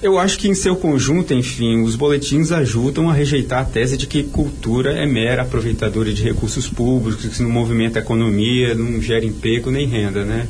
eu 0.00 0.16
acho 0.18 0.38
que 0.38 0.48
em 0.48 0.54
seu 0.54 0.76
conjunto, 0.76 1.34
enfim, 1.34 1.82
os 1.82 1.96
boletins 1.96 2.52
ajudam 2.52 3.10
a 3.10 3.12
rejeitar 3.12 3.62
a 3.62 3.64
tese 3.64 3.96
de 3.96 4.06
que 4.06 4.22
cultura 4.22 4.92
é 4.92 5.04
mera 5.04 5.42
aproveitadora 5.42 6.12
de 6.12 6.22
recursos 6.22 6.68
públicos, 6.68 7.36
que 7.36 7.42
não 7.42 7.50
movimenta 7.50 7.98
a 7.98 8.02
economia, 8.02 8.74
não 8.74 9.02
gera 9.02 9.24
emprego 9.24 9.70
nem 9.70 9.88
renda, 9.88 10.24
né? 10.24 10.46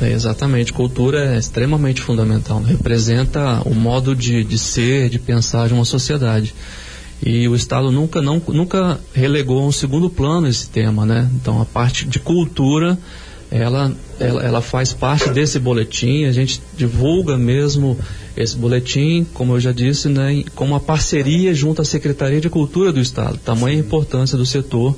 É, 0.00 0.10
exatamente, 0.10 0.72
cultura 0.72 1.34
é 1.34 1.38
extremamente 1.38 2.00
fundamental, 2.00 2.60
representa 2.62 3.62
o 3.64 3.74
modo 3.74 4.16
de, 4.16 4.42
de 4.42 4.58
ser, 4.58 5.08
de 5.08 5.18
pensar 5.18 5.68
de 5.68 5.74
uma 5.74 5.84
sociedade. 5.84 6.54
E 7.22 7.46
o 7.48 7.54
Estado 7.54 7.90
nunca, 7.92 8.22
não, 8.22 8.40
nunca 8.48 8.98
relegou 9.12 9.62
a 9.62 9.66
um 9.66 9.72
segundo 9.72 10.08
plano 10.08 10.48
esse 10.48 10.68
tema, 10.68 11.04
né? 11.04 11.30
Então 11.34 11.60
a 11.60 11.66
parte 11.66 12.06
de 12.06 12.18
cultura, 12.18 12.98
ela, 13.50 13.92
ela, 14.18 14.42
ela 14.42 14.60
faz 14.62 14.92
parte 14.92 15.28
desse 15.30 15.58
boletim, 15.58 16.24
a 16.24 16.32
gente 16.32 16.62
divulga 16.76 17.36
mesmo 17.36 17.98
esse 18.36 18.56
boletim, 18.56 19.26
como 19.34 19.54
eu 19.54 19.60
já 19.60 19.72
disse, 19.72 20.08
né, 20.08 20.44
com 20.54 20.64
uma 20.64 20.80
parceria 20.80 21.52
junto 21.52 21.82
à 21.82 21.84
Secretaria 21.84 22.40
de 22.40 22.48
Cultura 22.48 22.92
do 22.92 23.00
Estado. 23.00 23.38
Tamanha 23.38 23.78
importância 23.78 24.38
do 24.38 24.46
setor 24.46 24.96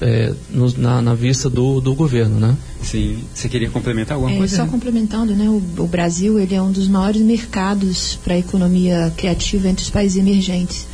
é, 0.00 0.34
no, 0.50 0.70
na, 0.76 1.00
na, 1.00 1.14
vista 1.14 1.48
do, 1.48 1.80
do 1.80 1.94
governo, 1.94 2.38
né? 2.38 2.54
Sim. 2.82 3.18
Você 3.32 3.48
queria 3.48 3.70
complementar 3.70 4.16
alguma 4.16 4.34
é, 4.34 4.36
coisa? 4.36 4.56
Só 4.56 4.66
complementando, 4.66 5.34
né? 5.34 5.48
O, 5.48 5.62
o 5.78 5.86
Brasil 5.86 6.38
ele 6.38 6.54
é 6.54 6.60
um 6.60 6.70
dos 6.70 6.86
maiores 6.86 7.22
mercados 7.22 8.18
para 8.22 8.34
a 8.34 8.38
economia 8.38 9.12
criativa 9.16 9.68
entre 9.68 9.82
os 9.82 9.90
países 9.90 10.18
emergentes. 10.18 10.86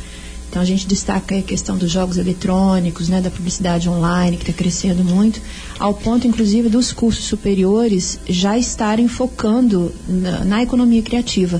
Então 0.53 0.61
a 0.61 0.65
gente 0.65 0.85
destaca 0.85 1.35
a 1.35 1.41
questão 1.41 1.75
dos 1.75 1.89
jogos 1.89 2.15
eletrônicos, 2.17 3.09
né, 3.09 3.19
da 3.19 3.31
publicidade 3.31 3.89
online 3.89 4.37
que 4.37 4.43
está 4.43 4.53
crescendo 4.53 5.03
muito, 5.03 5.41
ao 5.79 5.95
ponto 5.95 6.27
inclusive 6.27 6.69
dos 6.69 6.91
cursos 6.91 7.25
superiores 7.25 8.19
já 8.29 8.55
estarem 8.55 9.07
focando 9.07 9.91
na, 10.07 10.45
na 10.45 10.61
economia 10.61 11.01
criativa 11.01 11.59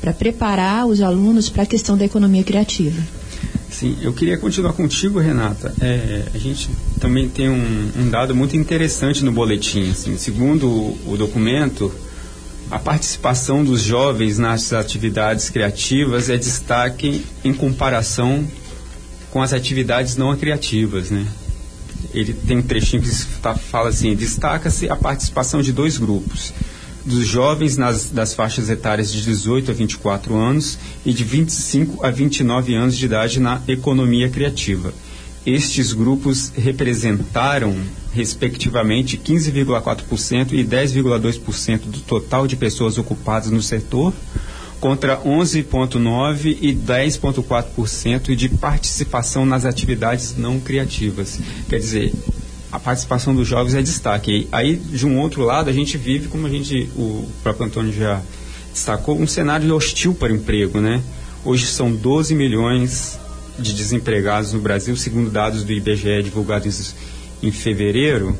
para 0.00 0.12
preparar 0.12 0.86
os 0.88 1.00
alunos 1.00 1.48
para 1.48 1.62
a 1.62 1.66
questão 1.66 1.96
da 1.96 2.04
economia 2.04 2.42
criativa. 2.42 3.00
Sim, 3.70 3.96
eu 4.02 4.12
queria 4.12 4.36
continuar 4.36 4.72
contigo, 4.72 5.20
Renata. 5.20 5.72
É, 5.80 6.24
a 6.34 6.38
gente 6.38 6.68
também 6.98 7.28
tem 7.28 7.48
um, 7.48 7.90
um, 7.96 8.10
dado 8.10 8.34
muito 8.34 8.56
interessante 8.56 9.24
no 9.24 9.30
boletim. 9.30 9.92
Assim, 9.92 10.18
segundo 10.18 10.68
o, 10.68 10.98
o 11.12 11.16
documento, 11.16 11.94
a 12.72 12.78
participação 12.78 13.62
dos 13.62 13.82
jovens 13.82 14.38
nas 14.38 14.72
atividades 14.72 15.50
criativas 15.50 16.30
é 16.30 16.38
destaque 16.38 17.22
em 17.44 17.52
comparação 17.52 18.48
com 19.30 19.42
as 19.42 19.52
atividades 19.52 20.16
não 20.16 20.34
criativas, 20.34 21.10
né? 21.10 21.26
Ele 22.14 22.32
tem 22.32 22.56
um 22.56 22.62
trechinho 22.62 23.02
que 23.02 23.10
fala 23.10 23.90
assim: 23.90 24.16
destaca-se 24.16 24.88
a 24.88 24.96
participação 24.96 25.60
de 25.60 25.70
dois 25.70 25.98
grupos, 25.98 26.54
dos 27.04 27.26
jovens 27.26 27.76
nas, 27.76 28.08
das 28.08 28.32
faixas 28.32 28.70
etárias 28.70 29.12
de 29.12 29.22
18 29.22 29.70
a 29.70 29.74
24 29.74 30.34
anos 30.34 30.78
e 31.04 31.12
de 31.12 31.24
25 31.24 32.02
a 32.04 32.10
29 32.10 32.74
anos 32.74 32.96
de 32.96 33.04
idade 33.04 33.38
na 33.38 33.60
economia 33.68 34.30
criativa. 34.30 34.94
Estes 35.44 35.92
grupos 35.92 36.52
representaram 36.56 37.74
respectivamente 38.12 39.16
15,4% 39.16 40.52
e 40.52 40.64
10,2% 40.64 41.80
do 41.86 42.00
total 42.00 42.46
de 42.46 42.56
pessoas 42.56 42.98
ocupadas 42.98 43.50
no 43.50 43.62
setor, 43.62 44.12
contra 44.80 45.16
11,9% 45.18 46.58
e 46.60 46.74
10,4% 46.74 48.34
de 48.34 48.48
participação 48.48 49.46
nas 49.46 49.64
atividades 49.64 50.36
não 50.36 50.60
criativas. 50.60 51.40
Quer 51.68 51.78
dizer, 51.78 52.12
a 52.70 52.78
participação 52.78 53.34
dos 53.34 53.46
jovens 53.46 53.74
é 53.74 53.82
destaque. 53.82 54.48
Aí, 54.50 54.76
de 54.76 55.06
um 55.06 55.18
outro 55.18 55.42
lado, 55.42 55.70
a 55.70 55.72
gente 55.72 55.96
vive, 55.96 56.28
como 56.28 56.46
a 56.46 56.50
gente, 56.50 56.88
o 56.96 57.28
próprio 57.42 57.66
Antônio 57.66 57.92
já 57.92 58.20
destacou, 58.72 59.20
um 59.20 59.26
cenário 59.26 59.74
hostil 59.74 60.14
para 60.14 60.32
o 60.32 60.36
emprego, 60.36 60.80
né? 60.80 61.02
Hoje 61.44 61.66
são 61.66 61.92
12 61.92 62.34
milhões 62.34 63.18
de 63.58 63.74
desempregados 63.74 64.52
no 64.52 64.60
Brasil, 64.60 64.96
segundo 64.96 65.30
dados 65.30 65.64
do 65.64 65.72
IBGE 65.72 66.22
divulgados 66.22 66.94
em 67.42 67.50
fevereiro, 67.50 68.36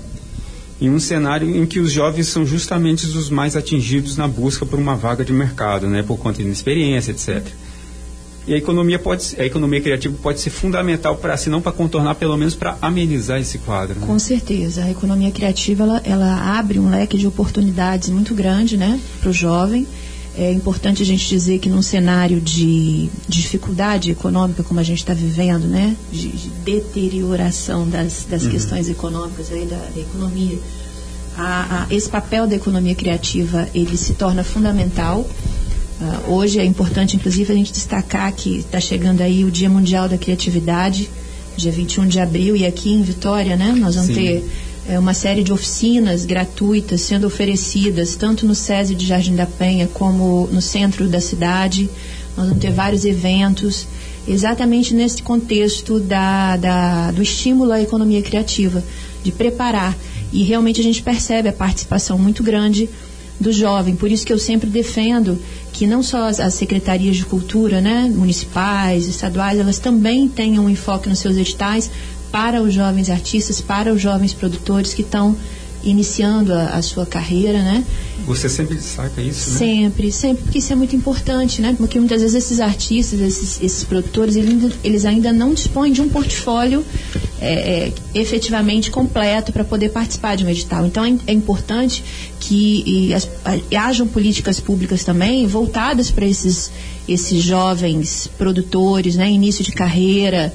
em 0.81 0.90
um 0.90 0.99
cenário 0.99 1.49
em 1.57 1.64
que 1.66 1.78
os 1.78 1.92
jovens 1.92 2.28
são 2.28 2.45
justamente 2.45 3.07
os 3.07 3.31
mais 3.31 3.57
atingidos 3.57 4.16
na 4.16 4.26
busca 4.26 4.66
por 4.66 4.78
uma 4.78 4.97
vaga 4.97 5.25
de 5.25 5.33
mercado, 5.33 5.87
né, 5.87 6.02
por 6.02 6.19
conta 6.19 6.38
de 6.38 6.45
inexperiência, 6.45 7.12
etc. 7.12 7.47
E 8.47 8.54
a 8.54 8.57
economia 8.57 8.99
pode, 8.99 9.37
a 9.38 9.45
economia 9.45 9.81
criativa 9.81 10.16
pode 10.21 10.40
ser 10.40 10.50
fundamental 10.50 11.16
para, 11.16 11.37
se 11.37 11.49
não 11.49 11.62
para 11.62 11.71
contornar, 11.71 12.16
pelo 12.16 12.37
menos 12.37 12.57
para 12.57 12.76
amenizar 12.83 13.40
esse 13.40 13.59
quadro. 13.59 14.00
Né? 14.00 14.07
Com 14.07 14.19
certeza, 14.19 14.83
a 14.83 14.90
economia 14.90 15.31
criativa 15.31 15.85
ela, 15.85 16.02
ela 16.04 16.59
abre 16.59 16.81
um 16.81 16.90
leque 16.90 17.16
de 17.16 17.26
oportunidades 17.26 18.09
muito 18.09 18.35
grande, 18.35 18.76
né, 18.76 18.99
para 19.21 19.31
o 19.31 19.33
jovem 19.33 19.87
é 20.36 20.50
importante 20.50 21.02
a 21.02 21.06
gente 21.06 21.28
dizer 21.28 21.58
que 21.58 21.68
num 21.68 21.82
cenário 21.82 22.40
de, 22.40 23.10
dificuldade 23.28 24.10
econômica 24.10 24.62
como 24.62 24.80
a 24.80 24.82
gente 24.82 24.98
está 24.98 25.12
vivendo, 25.12 25.66
né, 25.66 25.94
de, 26.10 26.28
de, 26.28 26.48
deterioração 26.64 27.88
das, 27.88 28.26
das 28.28 28.44
uhum. 28.44 28.50
questões 28.50 28.88
econômicas 28.88 29.52
aí 29.52 29.66
da, 29.66 29.76
da 29.76 30.00
economia, 30.00 30.58
a, 31.36 31.82
a, 31.82 31.94
esse 31.94 32.08
papel 32.08 32.46
da 32.46 32.54
economia 32.54 32.94
criativa 32.94 33.68
ele 33.74 33.96
se 33.96 34.14
torna 34.14 34.42
fundamental. 34.42 35.20
Uh, 36.00 36.32
hoje 36.32 36.58
é 36.58 36.64
importante, 36.64 37.16
inclusive, 37.16 37.52
a 37.52 37.56
gente 37.56 37.72
destacar 37.72 38.32
que 38.32 38.58
está 38.58 38.80
chegando 38.80 39.20
aí 39.20 39.44
o 39.44 39.50
Dia 39.50 39.68
Mundial 39.68 40.08
da 40.08 40.18
Criatividade, 40.18 41.08
dia 41.56 41.70
21 41.70 42.08
de 42.08 42.18
abril, 42.18 42.56
e 42.56 42.66
aqui 42.66 42.92
em 42.92 43.02
Vitória, 43.02 43.56
né, 43.56 43.72
nós 43.78 43.94
vamos 43.94 44.08
Sim. 44.08 44.14
ter 44.14 44.50
é, 44.88 44.98
uma 44.98 45.14
série 45.14 45.42
de 45.42 45.52
oficinas 45.52 46.24
gratuitas 46.24 47.02
sendo 47.02 47.26
oferecidas 47.26 48.16
tanto 48.16 48.46
no 48.46 48.54
SESI 48.54 48.94
de 48.94 49.06
Jardim 49.06 49.34
da 49.34 49.46
Penha 49.46 49.88
como 49.92 50.48
no 50.50 50.60
centro 50.60 51.08
da 51.08 51.20
cidade. 51.20 51.88
Nós 52.36 52.48
vamos 52.48 52.62
ter 52.62 52.72
vários 52.72 53.04
eventos 53.04 53.86
exatamente 54.26 54.94
nesse 54.94 55.22
contexto 55.22 55.98
da, 56.00 56.56
da, 56.56 57.10
do 57.10 57.22
estímulo 57.22 57.72
à 57.72 57.80
economia 57.80 58.22
criativa, 58.22 58.82
de 59.22 59.30
preparar. 59.30 59.96
E 60.32 60.42
realmente 60.42 60.80
a 60.80 60.84
gente 60.84 61.02
percebe 61.02 61.48
a 61.48 61.52
participação 61.52 62.18
muito 62.18 62.42
grande 62.42 62.88
do 63.38 63.52
jovem. 63.52 63.94
Por 63.94 64.10
isso 64.10 64.24
que 64.24 64.32
eu 64.32 64.38
sempre 64.38 64.70
defendo 64.70 65.38
que 65.72 65.86
não 65.86 66.02
só 66.02 66.28
as, 66.28 66.38
as, 66.38 66.54
secretarias 66.54 67.16
de 67.16 67.24
cultura, 67.24 67.80
né, 67.80 68.10
municipais, 68.14 69.06
estaduais, 69.06 69.58
elas 69.58 69.78
também 69.78 70.28
tenham 70.28 70.64
um 70.64 70.70
enfoque 70.70 71.08
nos 71.08 71.18
seus 71.18 71.36
editais 71.36 71.90
para 72.32 72.62
os 72.62 72.72
jovens 72.72 73.10
artistas, 73.10 73.60
para 73.60 73.92
os 73.92 74.00
jovens 74.00 74.32
produtores 74.32 74.94
que 74.94 75.02
estão 75.02 75.36
iniciando 75.84 76.52
a, 76.52 76.76
a, 76.76 76.82
sua 76.82 77.04
carreira, 77.04 77.58
né? 77.58 77.84
Você 78.24 78.48
sempre 78.48 78.76
destaca 78.76 79.20
isso, 79.20 79.50
né? 79.50 79.56
Sempre, 79.58 80.12
sempre, 80.12 80.44
porque 80.44 80.58
isso 80.58 80.72
é 80.72 80.76
muito 80.76 80.94
importante, 80.94 81.60
né? 81.60 81.74
Porque 81.76 81.98
muitas 81.98 82.22
vezes 82.22 82.36
esses 82.36 82.60
artistas, 82.60 83.20
esses, 83.20 83.60
esses 83.60 83.84
produtores, 83.84 84.36
eles, 84.36 84.74
eles, 84.84 85.04
ainda 85.04 85.32
não 85.32 85.52
dispõem 85.52 85.92
de 85.92 86.00
um 86.00 86.08
portfólio 86.08 86.84
é, 87.40 87.88
é, 87.88 87.92
efetivamente 88.14 88.90
completo 88.90 89.52
para 89.52 89.64
poder 89.64 89.88
participar 89.88 90.36
de 90.36 90.44
um 90.44 90.48
edital. 90.48 90.86
Então 90.86 91.04
é, 91.04 91.14
é 91.26 91.32
importante 91.32 92.04
que 92.38 93.12
as, 93.12 93.28
a, 93.44 93.86
hajam 93.88 94.06
políticas 94.06 94.60
públicas 94.60 95.02
também 95.02 95.46
voltadas 95.48 96.10
para 96.10 96.24
esses, 96.24 96.70
esses 97.08 97.42
jovens 97.42 98.30
produtores, 98.38 99.16
né? 99.16 99.28
Início 99.28 99.64
de 99.64 99.72
carreira, 99.72 100.54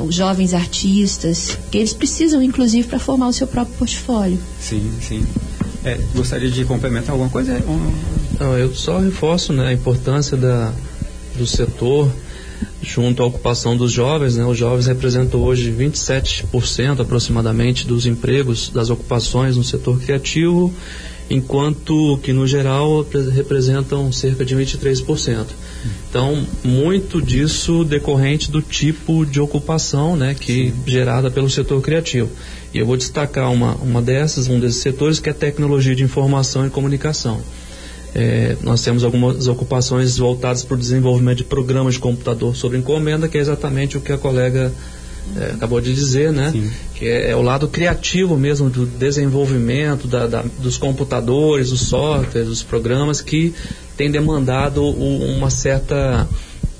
os 0.00 0.14
jovens 0.14 0.52
artistas, 0.52 1.58
que 1.70 1.78
eles 1.78 1.92
precisam, 1.92 2.42
inclusive, 2.42 2.86
para 2.86 2.98
formar 2.98 3.28
o 3.28 3.32
seu 3.32 3.46
próprio 3.46 3.76
portfólio. 3.76 4.38
Sim, 4.60 4.92
sim. 5.00 5.26
É, 5.84 5.98
gostaria 6.14 6.50
de 6.50 6.64
complementar 6.64 7.12
alguma 7.12 7.30
coisa? 7.30 7.62
Não, 8.38 8.58
eu 8.58 8.74
só 8.74 8.98
reforço 8.98 9.52
né, 9.52 9.68
a 9.68 9.72
importância 9.72 10.36
da, 10.36 10.72
do 11.36 11.46
setor 11.46 12.10
junto 12.82 13.22
à 13.22 13.26
ocupação 13.26 13.76
dos 13.76 13.92
jovens. 13.92 14.36
Né? 14.36 14.44
Os 14.44 14.58
jovens 14.58 14.86
representam 14.86 15.40
hoje 15.40 15.72
27% 15.72 17.00
aproximadamente 17.00 17.86
dos 17.86 18.06
empregos, 18.06 18.70
das 18.70 18.90
ocupações 18.90 19.56
no 19.56 19.64
setor 19.64 20.00
criativo 20.00 20.72
enquanto 21.30 22.18
que 22.22 22.32
no 22.32 22.46
geral 22.46 23.06
representam 23.34 24.10
cerca 24.10 24.44
de 24.44 24.56
23%. 24.56 25.46
Então, 26.08 26.46
muito 26.64 27.20
disso 27.20 27.84
decorrente 27.84 28.50
do 28.50 28.62
tipo 28.62 29.26
de 29.26 29.40
ocupação 29.40 30.16
né, 30.16 30.34
que 30.34 30.72
gerada 30.86 31.30
pelo 31.30 31.50
setor 31.50 31.80
criativo. 31.82 32.30
E 32.72 32.78
eu 32.78 32.86
vou 32.86 32.96
destacar 32.96 33.52
uma, 33.52 33.74
uma 33.76 34.00
dessas, 34.00 34.48
um 34.48 34.58
desses 34.58 34.80
setores, 34.80 35.20
que 35.20 35.28
é 35.28 35.32
tecnologia 35.32 35.94
de 35.94 36.02
informação 36.02 36.66
e 36.66 36.70
comunicação. 36.70 37.40
É, 38.14 38.56
nós 38.62 38.82
temos 38.82 39.04
algumas 39.04 39.46
ocupações 39.48 40.16
voltadas 40.16 40.64
para 40.64 40.74
o 40.74 40.78
desenvolvimento 40.78 41.38
de 41.38 41.44
programas 41.44 41.94
de 41.94 42.00
computador 42.00 42.56
sobre 42.56 42.78
encomenda, 42.78 43.28
que 43.28 43.36
é 43.36 43.40
exatamente 43.40 43.98
o 43.98 44.00
que 44.00 44.12
a 44.12 44.18
colega 44.18 44.72
é, 45.36 45.52
acabou 45.52 45.80
de 45.80 45.94
dizer, 45.94 46.32
né? 46.32 46.50
Sim. 46.52 46.70
Que 46.94 47.06
é, 47.06 47.30
é, 47.30 47.36
o 47.36 47.42
lado 47.42 47.68
criativo 47.68 48.36
mesmo 48.36 48.70
do 48.70 48.86
desenvolvimento 48.86 50.06
da, 50.06 50.26
da, 50.26 50.44
dos 50.58 50.76
computadores, 50.76 51.70
os 51.72 51.82
softwares, 51.82 52.48
os 52.48 52.62
programas 52.62 53.20
que 53.20 53.54
tem 53.96 54.10
demandado 54.10 54.82
o, 54.82 55.36
uma 55.36 55.50
certa 55.50 56.28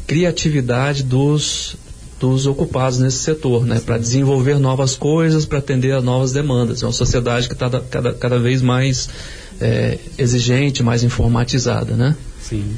criatividade 0.06 1.02
dos 1.02 1.76
dos 2.18 2.46
ocupados 2.46 2.98
nesse 2.98 3.18
setor, 3.18 3.64
né, 3.64 3.80
para 3.80 3.96
desenvolver 3.96 4.58
novas 4.58 4.96
coisas, 4.96 5.46
para 5.46 5.58
atender 5.58 5.92
a 5.92 6.00
novas 6.00 6.32
demandas. 6.32 6.82
É 6.82 6.86
uma 6.86 6.92
sociedade 6.92 7.46
que 7.46 7.54
está 7.54 7.70
cada, 7.80 8.12
cada 8.12 8.38
vez 8.40 8.60
mais 8.60 9.08
é, 9.60 9.98
exigente, 10.18 10.82
mais 10.82 11.04
informatizada, 11.04 11.94
né? 11.94 12.16
Sim. 12.42 12.76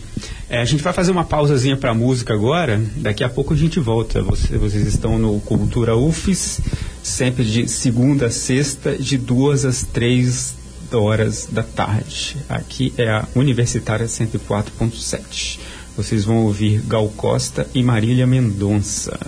É, 0.50 0.58
a 0.58 0.64
gente 0.64 0.82
vai 0.82 0.92
fazer 0.92 1.12
uma 1.12 1.22
pausazinha 1.22 1.76
para 1.76 1.94
música 1.94 2.34
agora. 2.34 2.82
Daqui 2.96 3.22
a 3.22 3.28
pouco 3.28 3.54
a 3.54 3.56
gente 3.56 3.78
volta. 3.78 4.20
Você, 4.20 4.58
vocês 4.58 4.84
estão 4.84 5.16
no 5.16 5.38
Cultura 5.42 5.96
UFES, 5.96 6.60
sempre 7.04 7.44
de 7.44 7.68
segunda 7.68 8.26
a 8.26 8.30
sexta, 8.32 8.98
de 8.98 9.16
duas 9.16 9.64
às 9.64 9.84
três 9.84 10.56
horas 10.92 11.46
da 11.52 11.62
tarde. 11.62 12.36
Aqui 12.48 12.92
é 12.98 13.08
a 13.08 13.28
Universitária 13.36 14.06
104.7. 14.06 15.60
Vocês 15.96 16.24
vão 16.24 16.38
ouvir 16.38 16.80
Gal 16.80 17.08
Costa 17.10 17.64
e 17.72 17.80
Marília 17.80 18.26
Mendonça. 18.26 19.20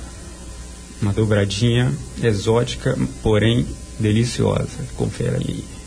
Uma 1.01 1.13
dobradinha 1.13 1.93
exótica, 2.21 2.99
porém 3.23 3.65
deliciosa. 4.01 4.89
Confere 4.97 5.37
aí. 5.37 5.82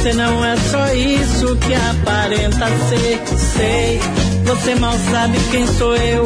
Você 0.00 0.14
não 0.14 0.42
é 0.42 0.56
só 0.56 0.94
isso 0.94 1.56
que 1.56 1.74
aparenta 1.74 2.66
ser. 2.88 3.20
Sei, 3.36 4.00
você 4.46 4.74
mal 4.76 4.94
sabe 5.10 5.36
quem 5.50 5.66
sou 5.66 5.94
eu, 5.94 6.24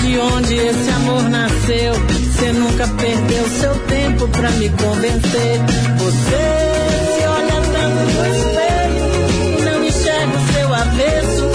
de 0.00 0.18
onde 0.18 0.54
esse 0.54 0.88
amor 0.88 1.22
nasceu. 1.28 1.92
Você 1.92 2.52
nunca 2.52 2.88
perdeu 2.88 3.44
seu 3.60 3.74
tempo 3.86 4.28
pra 4.28 4.50
me 4.52 4.70
convencer. 4.70 5.60
Você 5.98 6.40
se 7.12 7.26
olha 7.26 7.60
tanto 7.74 8.00
no 8.16 8.26
espelho 8.34 9.58
e 9.58 9.62
não 9.62 9.84
enxerga 9.84 10.38
o 10.38 10.52
seu 10.54 10.74
avesso. 10.74 11.50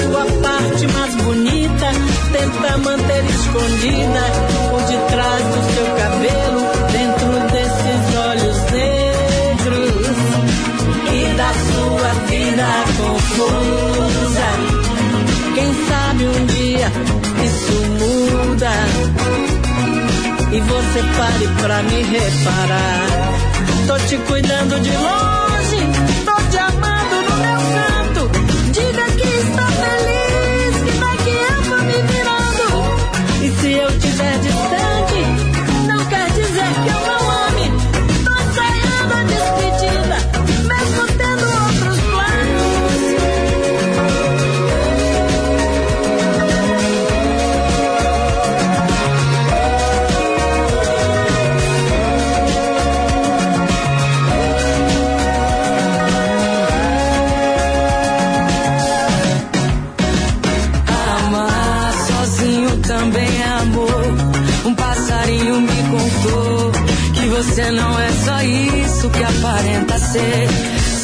Sua 0.00 0.24
parte 0.40 0.86
mais 0.94 1.14
bonita 1.16 1.90
tenta 2.32 2.78
manter 2.78 3.24
escondida 3.26 4.22
por 4.70 4.80
detrás 4.80 5.44
do 5.44 5.71
isso 17.62 17.82
muda 18.00 18.70
e 20.52 20.60
você 20.60 21.00
pare 21.16 21.48
pra 21.60 21.82
me 21.84 22.02
reparar. 22.02 23.32
Tô 23.86 23.98
te 24.06 24.16
cuidando 24.18 24.80
de 24.80 24.90
longe, 24.90 26.11
não 67.72 67.98
é 67.98 68.08
só 68.24 68.42
isso 68.42 69.10
que 69.10 69.22
aparenta 69.22 69.98
ser. 69.98 70.48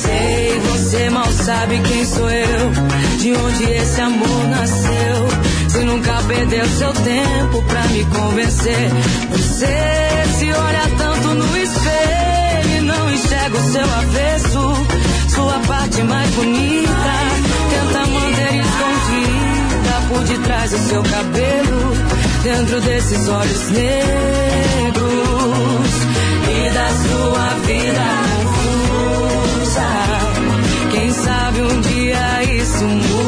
Sei, 0.03 0.61
você 0.61 1.11
mal 1.11 1.31
sabe 1.33 1.81
quem 1.81 2.05
sou 2.05 2.31
eu, 2.31 2.71
de 3.19 3.33
onde 3.33 3.65
esse 3.65 4.01
amor 4.01 4.49
nasceu. 4.49 5.29
Se 5.69 5.79
nunca 5.85 6.23
perdeu 6.27 6.67
seu 6.67 6.93
tempo 6.93 7.63
pra 7.63 7.83
me 7.89 8.05
convencer. 8.05 8.91
Você 9.31 9.67
se 10.39 10.53
olha 10.53 10.83
tanto 10.97 11.29
no 11.35 11.57
espelho 11.57 12.77
e 12.77 12.81
não 12.83 13.13
enxerga 13.13 13.57
o 13.57 13.73
seu 13.73 13.85
avesso. 13.85 14.87
Sua 15.35 15.59
parte 15.67 16.03
mais 16.03 16.31
bonita, 16.31 17.15
tenta 17.71 18.07
manter 18.07 18.55
escondida 18.61 20.01
por 20.09 20.25
detrás 20.25 20.71
do 20.71 20.79
seu 20.79 21.03
cabelo, 21.03 21.97
dentro 22.43 22.81
desses 22.81 23.29
olhos 23.29 23.71
negros 23.71 24.69
da 26.71 26.89
sua 26.89 27.49
vida 27.67 28.07
confusa. 28.45 29.89
Quem 30.91 31.13
sabe 31.13 31.61
um 31.63 31.81
dia 31.81 32.43
isso 32.45 32.85
muda 32.85 33.19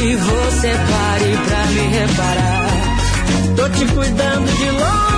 e 0.00 0.16
você 0.16 0.68
pare 0.68 1.38
pra 1.46 1.66
me 1.66 1.84
reparar. 1.98 2.66
Tô 3.56 3.68
te 3.68 3.84
cuidando 3.92 4.52
de 4.52 4.70
longe, 4.70 5.11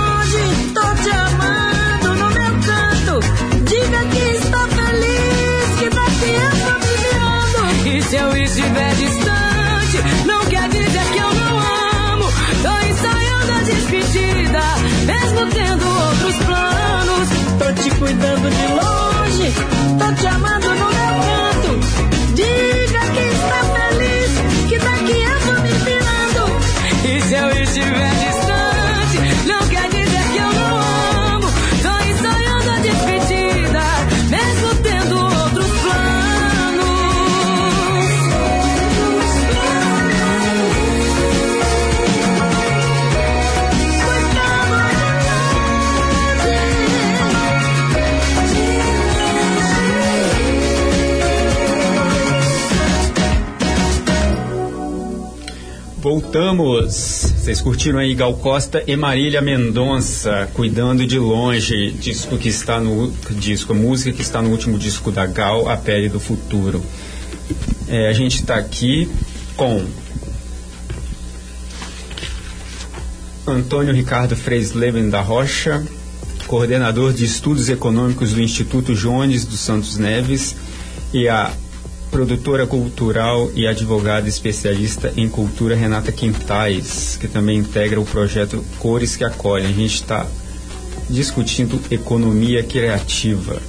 te 17.75 17.89
cuidando 17.99 18.49
de 18.49 18.69
longe, 18.69 19.53
tô 19.99 20.21
te 20.21 20.27
amando 20.27 20.75
no 20.75 20.84
voltamos. 56.35 57.33
Vocês 57.37 57.61
curtiram 57.61 57.97
aí 57.97 58.13
Gal 58.13 58.33
Costa 58.33 58.83
e 58.85 58.97
Marília 58.97 59.41
Mendonça, 59.41 60.49
cuidando 60.53 61.07
de 61.07 61.17
longe, 61.17 61.91
disco 61.91 62.37
que 62.37 62.49
está 62.49 62.77
no 62.77 63.09
disco, 63.29 63.73
música 63.73 64.11
que 64.11 64.21
está 64.21 64.41
no 64.41 64.49
último 64.49 64.77
disco 64.77 65.11
da 65.11 65.25
Gal, 65.25 65.69
A 65.69 65.77
Pele 65.77 66.09
do 66.09 66.19
Futuro. 66.19 66.83
É, 67.87 68.09
a 68.09 68.13
gente 68.13 68.41
está 68.41 68.55
aqui 68.55 69.09
com 69.55 69.85
Antônio 73.47 73.93
Ricardo 73.93 74.35
Freisleben 74.35 75.09
da 75.09 75.21
Rocha, 75.21 75.85
coordenador 76.47 77.13
de 77.13 77.23
estudos 77.23 77.69
econômicos 77.69 78.33
do 78.33 78.41
Instituto 78.41 78.93
Jones 78.93 79.45
dos 79.45 79.61
Santos 79.61 79.97
Neves, 79.97 80.53
e 81.13 81.29
a 81.29 81.53
produtora 82.11 82.65
cultural 82.65 83.51
e 83.55 83.67
advogada 83.67 84.27
especialista 84.27 85.13
em 85.17 85.27
cultura 85.27 85.75
Renata 85.75 86.11
Quintais, 86.11 87.17
que 87.19 87.27
também 87.27 87.59
integra 87.59 87.99
o 87.99 88.05
projeto 88.05 88.63
Cores 88.79 89.15
que 89.15 89.23
Acolhem. 89.23 89.67
A 89.67 89.73
gente 89.73 89.95
está 89.95 90.25
discutindo 91.09 91.79
economia 91.91 92.63
criativa, 92.63 93.61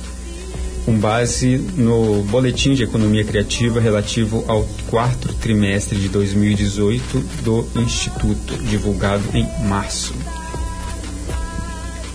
com 0.84 0.96
base 0.98 1.58
no 1.76 2.22
Boletim 2.22 2.74
de 2.74 2.84
Economia 2.84 3.24
Criativa 3.24 3.80
relativo 3.80 4.44
ao 4.46 4.66
quarto 4.88 5.32
trimestre 5.34 5.98
de 5.98 6.08
2018 6.08 7.18
do 7.42 7.66
Instituto, 7.76 8.56
divulgado 8.62 9.24
em 9.34 9.46
março. 9.66 10.14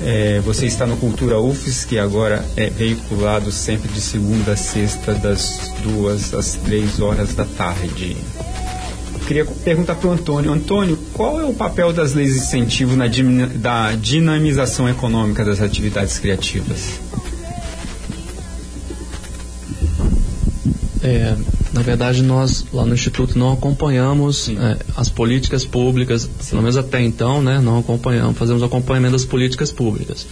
É, 0.03 0.39
você 0.39 0.65
está 0.65 0.87
no 0.87 0.97
Cultura 0.97 1.39
UFES, 1.39 1.85
que 1.85 1.99
agora 1.99 2.43
é 2.57 2.69
veiculado 2.69 3.51
sempre 3.51 3.87
de 3.91 4.01
segunda 4.01 4.53
a 4.53 4.57
sexta, 4.57 5.13
das 5.13 5.71
duas 5.83 6.33
às 6.33 6.53
três 6.55 6.99
horas 6.99 7.35
da 7.35 7.45
tarde. 7.45 8.17
Queria 9.27 9.45
perguntar 9.45 9.95
para 9.95 10.09
o 10.09 10.11
Antônio. 10.11 10.51
Antônio, 10.51 10.97
qual 11.13 11.39
é 11.39 11.45
o 11.45 11.53
papel 11.53 11.93
das 11.93 12.13
leis 12.13 12.33
de 12.33 12.39
incentivo 12.39 12.95
na 12.95 13.05
da 13.55 13.93
dinamização 13.93 14.89
econômica 14.89 15.45
das 15.45 15.61
atividades 15.61 16.17
criativas? 16.17 16.99
É, 21.03 21.35
na 21.73 21.81
verdade, 21.81 22.21
nós 22.21 22.65
lá 22.73 22.85
no 22.85 22.93
Instituto 22.93 23.37
não 23.39 23.53
acompanhamos 23.53 24.49
é, 24.49 24.77
as 24.95 25.09
políticas 25.09 25.63
públicas, 25.63 26.23
Sim. 26.23 26.49
pelo 26.49 26.61
menos 26.61 26.77
até 26.77 27.01
então, 27.01 27.41
né, 27.41 27.59
não 27.61 27.79
acompanhamos, 27.79 28.37
fazemos 28.37 28.61
acompanhamento 28.61 29.13
das 29.13 29.25
políticas 29.25 29.71
públicas. 29.71 30.27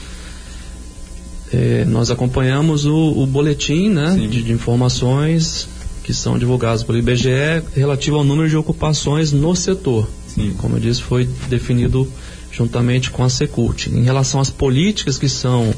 É, 1.51 1.85
nós 1.85 2.11
acompanhamos 2.11 2.85
o, 2.85 2.95
o 2.95 3.25
boletim 3.25 3.89
né, 3.89 4.15
de, 4.15 4.43
de, 4.43 4.51
informações 4.51 5.67
que 6.03 6.13
são 6.13 6.37
divulgados 6.37 6.83
pelo 6.83 6.97
IBGE 6.97 7.63
relativo 7.75 8.17
ao 8.17 8.23
número 8.23 8.47
de 8.47 8.55
ocupações 8.55 9.31
no 9.31 9.55
setor. 9.55 10.07
Sim. 10.27 10.53
Como 10.57 10.75
eu 10.75 10.79
disse, 10.79 11.01
foi 11.01 11.27
definido 11.47 12.07
juntamente 12.51 13.09
com 13.09 13.23
a 13.23 13.29
Secult. 13.29 13.87
Em 13.87 14.03
relação 14.03 14.39
às 14.39 14.49
políticas 14.49 15.17
que 15.17 15.29
são 15.29 15.73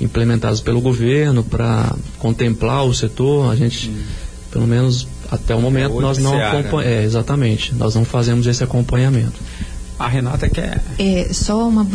implementadas 0.00 0.60
pelo 0.60 0.80
governo 0.80 1.44
para 1.44 1.94
contemplar 2.18 2.84
o 2.84 2.94
setor, 2.94 3.52
a 3.52 3.56
gente 3.56 3.90
pelo 4.54 4.68
menos 4.68 5.08
até 5.28 5.52
o 5.52 5.60
momento, 5.60 5.98
é 5.98 6.00
nós 6.00 6.16
não 6.18 6.32
acompanhamos. 6.32 6.84
Né? 6.84 7.02
É, 7.02 7.04
exatamente. 7.04 7.74
Nós 7.74 7.96
não 7.96 8.04
fazemos 8.04 8.46
esse 8.46 8.62
acompanhamento. 8.62 9.34
A 9.98 10.06
Renata 10.08 10.48
quer. 10.48 10.80
É, 10.98 11.28
só 11.32 11.68
uma, 11.68 11.86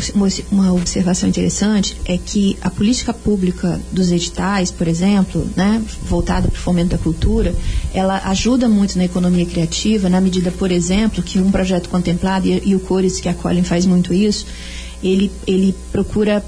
uma 0.52 0.74
observação 0.74 1.28
interessante 1.28 1.96
é 2.06 2.18
que 2.18 2.58
a 2.62 2.70
política 2.70 3.14
pública 3.14 3.80
dos 3.92 4.12
editais, 4.12 4.72
por 4.72 4.88
exemplo, 4.88 5.48
né, 5.56 5.82
voltada 6.04 6.50
para 6.50 6.58
o 6.58 6.62
fomento 6.62 6.90
da 6.90 6.98
cultura, 6.98 7.56
ela 7.94 8.22
ajuda 8.26 8.68
muito 8.68 8.98
na 8.98 9.06
economia 9.06 9.46
criativa, 9.46 10.10
na 10.10 10.20
medida, 10.20 10.52
por 10.52 10.72
exemplo, 10.72 11.24
que 11.24 11.40
um 11.40 11.52
projeto 11.52 11.90
contemplado, 11.90 12.48
e, 12.48 12.62
e 12.66 12.76
o 12.76 12.80
Cores 12.80 13.22
que 13.22 13.30
acolhem 13.30 13.64
faz 13.64 13.86
muito 13.86 14.14
isso, 14.14 14.46
ele, 15.02 15.32
ele 15.48 15.76
procura 15.92 16.44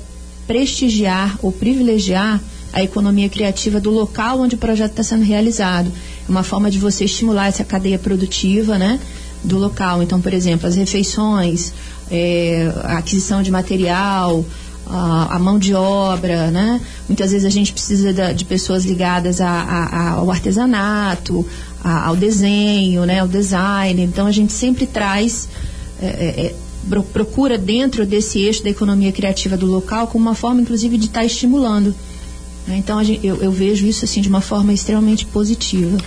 prestigiar 0.45 1.38
ou 1.41 1.52
privilegiar 1.52 2.41
a 2.73 2.81
economia 2.81 3.29
criativa 3.29 3.79
do 3.79 3.89
local 3.89 4.39
onde 4.39 4.55
o 4.55 4.57
projeto 4.57 4.91
está 4.91 5.03
sendo 5.03 5.23
realizado. 5.23 5.91
É 6.27 6.31
uma 6.31 6.43
forma 6.43 6.71
de 6.71 6.77
você 6.77 7.05
estimular 7.05 7.47
essa 7.47 7.63
cadeia 7.63 7.99
produtiva, 7.99 8.77
né? 8.77 8.99
Do 9.43 9.57
local. 9.57 10.01
Então, 10.01 10.21
por 10.21 10.34
exemplo, 10.34 10.67
as 10.67 10.75
refeições, 10.75 11.73
é, 12.10 12.71
a 12.84 12.97
aquisição 12.99 13.41
de 13.41 13.51
material, 13.51 14.45
a, 14.88 15.36
a, 15.36 15.39
mão 15.39 15.60
de 15.60 15.73
obra, 15.73 16.49
né? 16.49 16.79
Muitas 17.10 17.31
vezes 17.31 17.45
a 17.45 17.49
gente 17.49 17.73
precisa 17.73 18.34
de 18.34 18.45
pessoas 18.45 18.86
ligadas 18.86 19.41
a, 19.41 19.49
a, 19.49 20.10
ao 20.12 20.31
artesanato, 20.31 21.45
ao 21.84 22.15
desenho, 22.15 23.05
né? 23.05 23.19
Ao 23.19 23.27
design. 23.27 24.01
Então, 24.01 24.27
a 24.27 24.31
gente 24.31 24.53
sempre 24.53 24.86
traz... 24.86 25.47
É, 26.01 26.05
é, 26.05 26.55
procura 27.13 27.60
dentro 27.60 28.07
desse 28.07 28.39
eixo 28.39 28.63
da 28.63 28.69
economia 28.71 29.12
criativa 29.12 29.55
do 29.55 29.67
local 29.67 30.07
como 30.07 30.25
uma 30.25 30.34
forma, 30.34 30.62
inclusive, 30.62 30.97
de 30.97 31.05
estar 31.05 31.19
tá 31.19 31.25
estimulando? 31.25 31.93
Então 32.67 33.04
gente, 33.04 33.26
eu, 33.26 33.38
eu, 33.38 33.52
vejo 33.52 33.86
isso 33.86 34.06
assim 34.06 34.21
de 34.21 34.30
uma 34.30 34.41
forma 34.41 34.71
extremamente 34.74 35.26
positiva. 35.26 35.97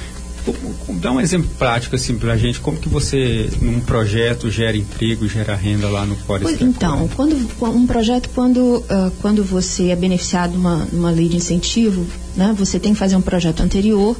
Dá 1.00 1.10
um 1.10 1.20
exemplo 1.20 1.48
prático 1.58 1.96
assim 1.96 2.18
para 2.18 2.34
a 2.34 2.36
gente, 2.36 2.60
como 2.60 2.76
que 2.78 2.88
você 2.88 3.50
num 3.62 3.80
projeto 3.80 4.50
gera 4.50 4.76
emprego, 4.76 5.26
gera 5.26 5.54
renda 5.54 5.88
lá 5.88 6.04
no 6.04 6.14
Forest 6.16 6.62
Então, 6.62 7.08
quando 7.16 7.34
um 7.62 7.86
projeto 7.86 8.28
quando 8.34 8.58
uh, 8.58 9.10
quando 9.22 9.42
você 9.42 9.88
é 9.88 9.96
beneficiado 9.96 10.52
de 10.52 10.58
uma, 10.58 10.86
uma 10.92 11.10
lei 11.10 11.28
de 11.28 11.36
incentivo, 11.36 12.06
né, 12.36 12.54
você 12.56 12.78
tem 12.78 12.92
que 12.92 12.98
fazer 12.98 13.16
um 13.16 13.22
projeto 13.22 13.62
anterior 13.62 14.16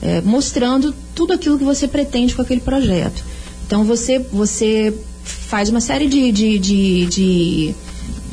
é, 0.00 0.20
mostrando 0.20 0.94
tudo 1.14 1.32
aquilo 1.32 1.58
que 1.58 1.64
você 1.64 1.88
pretende 1.88 2.34
com 2.34 2.42
aquele 2.42 2.60
projeto. 2.60 3.22
Então 3.66 3.84
você 3.84 4.18
você 4.32 4.94
faz 5.22 5.68
uma 5.68 5.80
série 5.80 6.08
de, 6.08 6.32
de, 6.32 6.58
de, 6.58 7.06
de, 7.06 7.74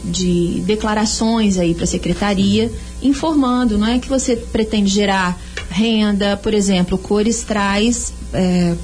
de 0.05 0.61
declarações 0.65 1.57
aí 1.57 1.73
para 1.73 1.83
a 1.83 1.87
secretaria 1.87 2.71
informando, 3.01 3.77
não 3.77 3.87
é 3.87 3.99
que 3.99 4.07
você 4.07 4.35
pretende 4.35 4.89
gerar 4.89 5.39
renda, 5.69 6.37
por 6.37 6.53
exemplo, 6.53 6.97
Cores 6.97 7.43
traz 7.43 8.13
é, 8.33 8.75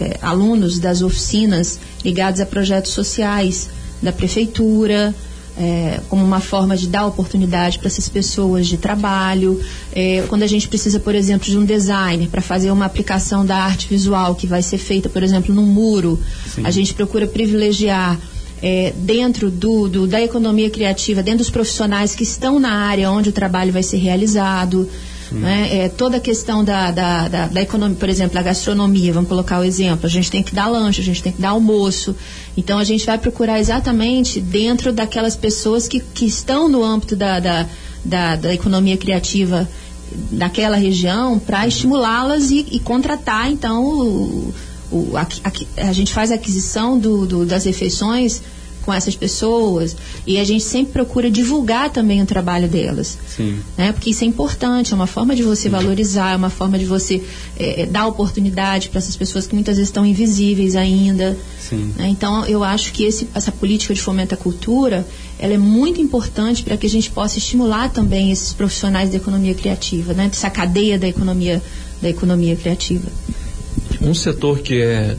é, 0.00 0.18
alunos 0.20 0.78
das 0.78 1.02
oficinas 1.02 1.78
ligados 2.04 2.40
a 2.40 2.46
projetos 2.46 2.92
sociais 2.92 3.68
da 4.02 4.12
prefeitura, 4.12 5.14
é, 5.56 6.00
como 6.08 6.24
uma 6.24 6.40
forma 6.40 6.76
de 6.76 6.88
dar 6.88 7.06
oportunidade 7.06 7.78
para 7.78 7.86
essas 7.86 8.08
pessoas 8.08 8.66
de 8.66 8.76
trabalho. 8.76 9.60
É, 9.92 10.24
quando 10.28 10.42
a 10.42 10.46
gente 10.46 10.68
precisa, 10.68 10.98
por 10.98 11.14
exemplo, 11.14 11.46
de 11.46 11.56
um 11.56 11.64
designer 11.64 12.28
para 12.28 12.42
fazer 12.42 12.70
uma 12.70 12.84
aplicação 12.84 13.46
da 13.46 13.56
arte 13.56 13.86
visual 13.88 14.34
que 14.34 14.46
vai 14.46 14.62
ser 14.62 14.78
feita, 14.78 15.08
por 15.08 15.22
exemplo, 15.22 15.54
num 15.54 15.66
muro, 15.66 16.20
Sim. 16.52 16.62
a 16.64 16.70
gente 16.70 16.92
procura 16.92 17.26
privilegiar 17.26 18.18
é, 18.66 18.94
dentro 18.96 19.50
do, 19.50 19.86
do, 19.90 20.06
da 20.06 20.22
economia 20.22 20.70
criativa, 20.70 21.22
dentro 21.22 21.40
dos 21.40 21.50
profissionais 21.50 22.14
que 22.14 22.22
estão 22.22 22.58
na 22.58 22.72
área 22.72 23.10
onde 23.10 23.28
o 23.28 23.32
trabalho 23.32 23.70
vai 23.70 23.82
ser 23.82 23.98
realizado. 23.98 24.88
Né? 25.30 25.84
É, 25.84 25.88
toda 25.90 26.16
a 26.16 26.20
questão 26.20 26.64
da, 26.64 26.90
da, 26.90 27.28
da, 27.28 27.46
da, 27.48 27.60
economia, 27.60 27.96
por 27.96 28.08
exemplo, 28.08 28.38
a 28.38 28.42
gastronomia, 28.42 29.12
vamos 29.12 29.28
colocar 29.28 29.58
o 29.58 29.64
exemplo, 29.64 30.06
a 30.06 30.08
gente 30.08 30.30
tem 30.30 30.42
que 30.42 30.54
dar 30.54 30.68
lanche, 30.68 31.00
a 31.02 31.04
gente 31.04 31.22
tem 31.22 31.32
que 31.32 31.42
dar 31.42 31.50
almoço. 31.50 32.16
Então 32.56 32.78
a 32.78 32.84
gente 32.84 33.04
vai 33.04 33.18
procurar 33.18 33.60
exatamente 33.60 34.40
dentro 34.40 34.92
daquelas 34.92 35.36
pessoas 35.36 35.86
que, 35.86 36.00
que 36.00 36.24
estão 36.24 36.66
no 36.66 36.82
âmbito 36.82 37.14
da, 37.16 37.40
da, 37.40 37.66
da, 38.02 38.36
da 38.36 38.54
economia 38.54 38.96
criativa 38.96 39.68
daquela 40.30 40.76
região 40.76 41.38
para 41.38 41.66
estimulá-las 41.66 42.50
e, 42.50 42.66
e, 42.70 42.78
contratar 42.78 43.50
então 43.50 43.84
o, 43.84 44.54
o, 44.92 45.16
a, 45.16 45.22
a, 45.22 45.88
a, 45.88 45.92
gente 45.92 46.12
faz 46.12 46.30
a 46.30 46.36
aquisição 46.36 46.98
do, 46.98 47.26
do, 47.26 47.44
das 47.44 47.64
refeições 47.64 48.40
com 48.84 48.92
essas 48.92 49.16
pessoas 49.16 49.96
e 50.26 50.38
a 50.38 50.44
gente 50.44 50.64
sempre 50.64 50.92
procura 50.92 51.30
divulgar 51.30 51.90
também 51.90 52.22
o 52.22 52.26
trabalho 52.26 52.68
delas. 52.68 53.18
Sim. 53.26 53.58
Né? 53.76 53.92
Porque 53.92 54.10
isso 54.10 54.24
é 54.24 54.26
importante, 54.26 54.92
é 54.92 54.96
uma 54.96 55.06
forma 55.06 55.34
de 55.34 55.42
você 55.42 55.68
valorizar, 55.68 56.32
é 56.32 56.36
uma 56.36 56.50
forma 56.50 56.78
de 56.78 56.84
você 56.84 57.22
é, 57.58 57.82
é 57.82 57.86
dar 57.86 58.06
oportunidade 58.06 58.88
para 58.88 58.98
essas 58.98 59.16
pessoas 59.16 59.46
que 59.46 59.54
muitas 59.54 59.76
vezes 59.76 59.88
estão 59.88 60.04
invisíveis 60.04 60.76
ainda. 60.76 61.36
Né? 61.96 62.08
Então, 62.08 62.44
eu 62.46 62.62
acho 62.62 62.92
que 62.92 63.04
esse, 63.04 63.28
essa 63.34 63.50
política 63.50 63.94
de 63.94 64.00
fomento 64.00 64.34
à 64.34 64.36
cultura 64.36 65.06
ela 65.38 65.54
é 65.54 65.58
muito 65.58 66.00
importante 66.00 66.62
para 66.62 66.76
que 66.76 66.86
a 66.86 66.90
gente 66.90 67.10
possa 67.10 67.38
estimular 67.38 67.90
também 67.90 68.30
esses 68.30 68.52
profissionais 68.52 69.10
da 69.10 69.16
economia 69.16 69.54
criativa, 69.54 70.12
né? 70.12 70.28
essa 70.30 70.50
cadeia 70.50 70.98
da 70.98 71.08
economia, 71.08 71.62
da 72.00 72.08
economia 72.08 72.54
criativa. 72.56 73.08
Um 74.00 74.14
setor 74.14 74.60
que 74.60 74.80
é 74.80 75.16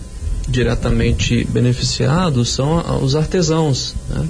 diretamente 0.47 1.43
beneficiados 1.45 2.49
são 2.49 3.03
os 3.03 3.15
artesãos. 3.15 3.95
Né? 4.10 4.25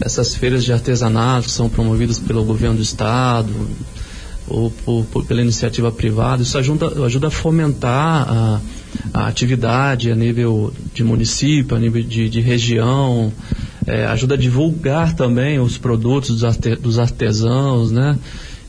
Essas 0.00 0.34
feiras 0.34 0.64
de 0.64 0.72
artesanato 0.72 1.46
que 1.46 1.52
são 1.52 1.68
promovidas 1.68 2.18
pelo 2.18 2.44
governo 2.44 2.76
do 2.76 2.82
estado 2.82 3.52
ou 4.48 4.70
por, 4.70 5.04
por, 5.06 5.24
pela 5.24 5.42
iniciativa 5.42 5.90
privada, 5.90 6.42
isso 6.42 6.56
ajuda, 6.56 7.04
ajuda 7.04 7.28
a 7.28 7.30
fomentar 7.30 8.28
a, 8.28 8.60
a, 9.12 9.26
atividade 9.26 10.10
a 10.10 10.14
nível 10.14 10.72
de 10.94 11.02
município, 11.02 11.76
a 11.76 11.80
nível 11.80 12.02
de, 12.02 12.28
de 12.28 12.40
região, 12.40 13.32
é, 13.86 14.06
ajuda 14.06 14.34
a 14.34 14.38
divulgar 14.38 15.14
também 15.14 15.58
os 15.58 15.78
produtos 15.78 16.30
dos, 16.30 16.44
arte, 16.44 16.76
dos 16.76 16.98
artesãos, 16.98 17.90
né? 17.90 18.16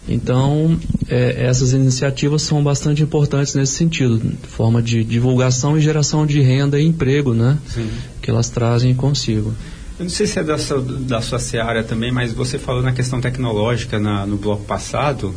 Então, 0.08 0.80
é, 1.10 1.46
essas 1.46 1.74
iniciativas 1.74 2.42
são 2.42 2.64
bastante 2.64 3.04
importantes 3.04 3.54
nesse 3.56 3.74
sentido, 3.74 4.22
forma 4.44 4.82
de 4.82 5.04
divulgação 5.04 5.78
e 5.78 5.82
geração 5.82 6.26
de 6.26 6.40
renda 6.40 6.80
e 6.80 6.86
emprego, 6.86 7.34
né? 7.34 7.58
Sim. 7.68 7.90
Que 8.22 8.30
elas 8.30 8.50
trazem 8.50 8.96
consigo. 8.96 9.54
Eu 10.00 10.04
não 10.04 10.10
sei 10.10 10.28
se 10.28 10.40
é 10.40 10.44
da 10.44 10.58
sua, 10.58 10.80
da 10.82 11.22
sua 11.22 11.40
seara 11.40 11.84
também, 11.84 12.12
mas 12.12 12.32
você 12.32 12.58
falou 12.58 12.82
na 12.82 12.94
questão 12.94 13.20
tecnológica 13.20 14.00
na, 14.00 14.26
no 14.26 14.38
bloco 14.38 14.64
passado. 14.64 15.34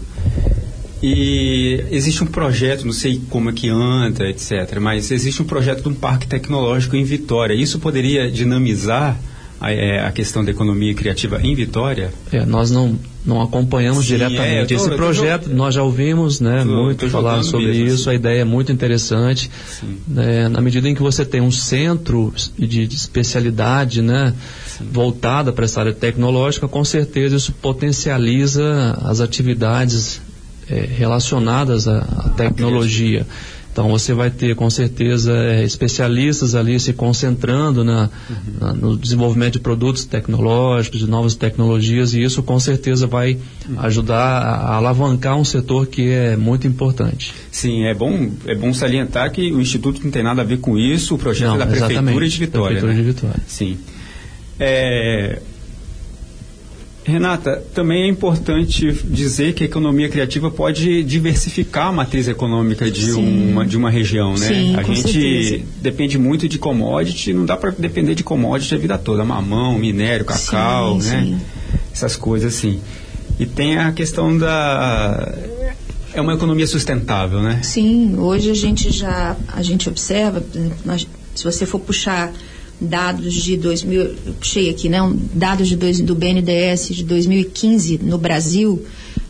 E 1.02 1.82
existe 1.90 2.22
um 2.22 2.26
projeto, 2.26 2.84
não 2.84 2.92
sei 2.92 3.22
como 3.30 3.48
é 3.48 3.52
que 3.54 3.70
anda, 3.70 4.28
etc., 4.28 4.78
mas 4.78 5.10
existe 5.10 5.40
um 5.40 5.46
projeto 5.46 5.82
de 5.82 5.88
um 5.88 5.94
parque 5.94 6.26
tecnológico 6.26 6.94
em 6.94 7.02
Vitória. 7.02 7.54
Isso 7.54 7.78
poderia 7.78 8.30
dinamizar 8.30 9.18
a, 9.58 9.72
é, 9.72 10.04
a 10.06 10.12
questão 10.12 10.44
da 10.44 10.50
economia 10.50 10.94
criativa 10.94 11.40
em 11.42 11.54
Vitória? 11.54 12.12
É, 12.30 12.44
nós 12.44 12.70
não, 12.70 12.98
não 13.24 13.42
acompanhamos 13.42 14.06
Sim, 14.06 14.14
diretamente 14.14 14.74
é, 14.74 14.76
tô, 14.76 14.86
esse 14.86 14.96
projeto, 14.96 15.48
tô, 15.48 15.54
nós 15.54 15.74
já 15.74 15.82
ouvimos 15.82 16.40
né, 16.40 16.64
tô, 16.64 16.70
muito 16.70 17.08
falar 17.10 17.42
sobre 17.42 17.72
isso, 17.72 18.02
assim. 18.02 18.10
a 18.10 18.14
ideia 18.14 18.40
é 18.40 18.44
muito 18.44 18.72
interessante. 18.72 19.50
Né, 20.08 20.48
na 20.48 20.60
medida 20.60 20.88
em 20.88 20.94
que 20.94 21.02
você 21.02 21.24
tem 21.24 21.40
um 21.40 21.50
centro 21.50 22.32
de, 22.58 22.86
de 22.86 22.96
especialidade 22.96 24.00
né, 24.00 24.34
voltada 24.90 25.52
para 25.52 25.64
essa 25.64 25.80
área 25.80 25.92
tecnológica, 25.92 26.66
com 26.66 26.84
certeza 26.84 27.36
isso 27.36 27.52
potencializa 27.52 28.98
as 29.02 29.20
atividades 29.20 30.20
é, 30.68 30.80
relacionadas 30.80 31.86
à, 31.86 31.98
à 31.98 32.28
tecnologia. 32.30 33.26
Então 33.72 33.88
você 33.88 34.12
vai 34.12 34.30
ter 34.30 34.56
com 34.56 34.68
certeza 34.68 35.32
é, 35.32 35.62
especialistas 35.62 36.54
ali 36.54 36.78
se 36.80 36.92
concentrando 36.92 37.84
na, 37.84 38.10
uhum. 38.28 38.36
na, 38.60 38.72
no 38.72 38.96
desenvolvimento 38.96 39.54
de 39.54 39.60
produtos 39.60 40.04
tecnológicos, 40.04 40.98
de 40.98 41.08
novas 41.08 41.34
tecnologias 41.34 42.12
e 42.12 42.22
isso 42.22 42.42
com 42.42 42.58
certeza 42.58 43.06
vai 43.06 43.38
ajudar 43.78 44.16
a, 44.16 44.54
a, 44.54 44.76
alavancar 44.76 45.36
um 45.36 45.44
setor 45.44 45.86
que 45.86 46.10
é 46.10 46.36
muito 46.36 46.66
importante. 46.66 47.32
Sim, 47.50 47.84
é 47.84 47.94
bom 47.94 48.30
é 48.46 48.54
bom 48.54 48.74
salientar 48.74 49.30
que 49.30 49.52
o 49.52 49.60
instituto 49.60 50.02
não 50.02 50.10
tem 50.10 50.22
nada 50.22 50.42
a 50.42 50.44
ver 50.44 50.58
com 50.58 50.76
isso, 50.76 51.14
o 51.14 51.18
projeto 51.18 51.48
não, 51.48 51.54
é 51.56 51.58
da 51.58 51.66
prefeitura 51.66 52.28
de 52.28 52.38
Vitória. 52.38 52.80
Prefeitura 52.80 52.92
né? 52.92 52.98
de 52.98 53.06
Vitória. 53.06 53.42
Sim. 53.46 53.78
É, 54.58 55.40
Renata, 57.04 57.62
também 57.74 58.02
é 58.02 58.06
importante 58.08 58.92
dizer 59.04 59.54
que 59.54 59.64
a 59.64 59.66
economia 59.66 60.08
criativa 60.08 60.50
pode 60.50 61.02
diversificar 61.02 61.86
a 61.86 61.92
matriz 61.92 62.28
econômica 62.28 62.90
de, 62.90 63.12
uma, 63.12 63.66
de 63.66 63.76
uma 63.76 63.90
região, 63.90 64.34
né? 64.34 64.48
Sim, 64.48 64.76
a 64.76 64.82
gente 64.82 65.12
certeza. 65.12 65.64
depende 65.80 66.18
muito 66.18 66.46
de 66.46 66.58
commodity, 66.58 67.32
não 67.32 67.46
dá 67.46 67.56
para 67.56 67.70
depender 67.70 68.14
de 68.14 68.22
commodity 68.22 68.74
a 68.74 68.78
vida 68.78 68.98
toda, 68.98 69.24
mamão, 69.24 69.78
minério, 69.78 70.26
cacau, 70.26 71.00
sim, 71.00 71.08
né? 71.08 71.22
Sim. 71.22 71.40
Essas 71.92 72.16
coisas 72.16 72.54
assim. 72.54 72.80
E 73.38 73.46
tem 73.46 73.78
a 73.78 73.90
questão 73.92 74.36
da 74.36 75.32
é 76.12 76.20
uma 76.20 76.34
economia 76.34 76.66
sustentável, 76.66 77.40
né? 77.40 77.60
Sim, 77.62 78.16
hoje 78.18 78.50
a 78.50 78.54
gente 78.54 78.90
já 78.90 79.36
a 79.48 79.62
gente 79.62 79.88
observa, 79.88 80.44
nós, 80.84 81.06
se 81.34 81.44
você 81.44 81.64
for 81.64 81.78
puxar 81.78 82.32
dados 82.80 83.34
de 83.34 83.56
2000, 83.56 84.00
eu 84.00 84.16
puxei 84.34 84.70
aqui, 84.70 84.88
né, 84.88 85.02
um, 85.02 85.18
dados 85.34 85.66
de 85.68 85.74
dois, 85.76 86.00
do 86.00 86.14
BNDES 86.14 86.94
de 86.94 87.02
2015 87.04 87.98
no 88.02 88.16
Brasil, 88.16 88.80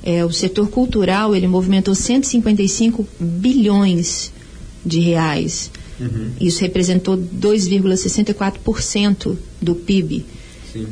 é, 0.02 0.24
o 0.24 0.32
setor 0.32 0.70
cultural 0.70 1.36
ele 1.36 1.46
movimentou 1.46 1.94
155 1.94 3.06
bilhões 3.18 4.32
de 4.84 5.00
reais. 5.00 5.70
Uhum. 5.98 6.30
Isso 6.40 6.60
representou 6.60 7.18
2,64% 7.18 9.36
do 9.60 9.74
PIB. 9.74 10.24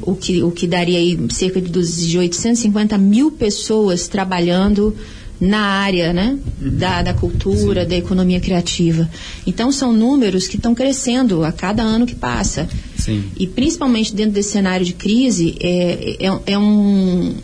O 0.02 0.16
que, 0.16 0.42
o 0.42 0.50
que 0.50 0.66
daria 0.66 0.98
aí 0.98 1.16
cerca 1.30 1.60
de, 1.60 1.70
de 1.70 2.18
850 2.18 2.98
mil 2.98 3.30
pessoas 3.30 4.08
trabalhando 4.08 4.92
na 5.40 5.60
área 5.60 6.12
né, 6.12 6.36
da, 6.60 7.02
da 7.02 7.14
cultura, 7.14 7.82
Sim. 7.82 7.88
da 7.88 7.96
economia 7.96 8.40
criativa. 8.40 9.08
Então, 9.46 9.70
são 9.70 9.92
números 9.92 10.48
que 10.48 10.56
estão 10.56 10.74
crescendo 10.74 11.44
a 11.44 11.52
cada 11.52 11.82
ano 11.82 12.06
que 12.06 12.14
passa. 12.14 12.68
Sim. 12.96 13.24
E, 13.36 13.46
principalmente 13.46 14.14
dentro 14.14 14.32
desse 14.32 14.50
cenário 14.50 14.84
de 14.84 14.92
crise, 14.92 15.56
é, 15.60 16.16
é, 16.26 16.52
é 16.52 16.58
um, 16.58 17.34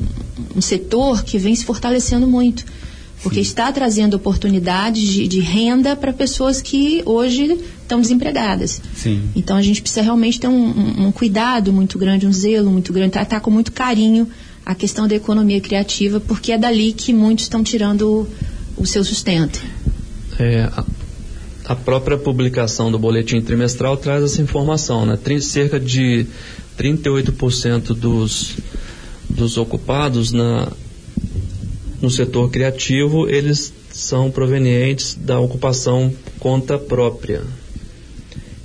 um 0.57 0.61
setor 0.61 1.23
que 1.23 1.39
vem 1.39 1.55
se 1.55 1.65
fortalecendo 1.65 2.27
muito. 2.27 2.65
Porque 3.23 3.43
Sim. 3.43 3.49
está 3.49 3.73
trazendo 3.73 4.15
oportunidades 4.15 5.03
de, 5.03 5.29
de 5.29 5.41
renda 5.41 5.97
para 5.97 6.13
pessoas 6.13 6.61
que 6.61 7.01
hoje 7.07 7.59
estão 7.81 8.01
desempregadas. 8.01 8.83
Sim. 8.95 9.23
Então, 9.37 9.57
a 9.57 9.63
gente 9.63 9.81
precisa 9.81 10.03
realmente 10.03 10.41
ter 10.41 10.49
um, 10.49 10.53
um, 10.53 11.07
um 11.07 11.13
cuidado 11.13 11.73
muito 11.73 11.97
grande, 11.97 12.27
um 12.27 12.33
zelo 12.33 12.71
muito 12.71 12.93
grande, 12.93 13.13
tratar 13.13 13.41
com 13.41 13.51
muito 13.51 13.73
carinho 13.73 14.29
a 14.64 14.74
questão 14.74 15.07
da 15.07 15.14
economia 15.14 15.61
criativa, 15.61 16.20
porque 16.20 16.53
é 16.53 16.59
dali 16.59 16.92
que 16.92 17.12
muitos 17.12 17.44
estão 17.44 17.62
tirando 17.62 18.27
o, 18.77 18.87
seu 18.87 19.05
sustento. 19.05 19.62
É, 20.38 20.70
a, 21.64 21.77
própria 21.77 22.16
publicação 22.16 22.90
do 22.90 22.98
boletim 22.98 23.40
trimestral 23.40 23.96
traz 23.96 24.24
essa 24.24 24.40
informação, 24.40 25.05
né? 25.05 25.18
Cerca 25.40 25.79
de 25.79 26.27
38% 26.79 27.94
dos, 27.94 28.57
dos 29.29 29.57
ocupados 29.57 30.33
na, 30.33 30.72
no 32.00 32.11
setor 32.11 32.50
criativo, 32.50 33.29
eles 33.29 33.72
são 33.92 34.31
provenientes 34.31 35.14
da 35.14 35.38
ocupação 35.38 36.12
conta 36.40 36.79
própria. 36.79 37.42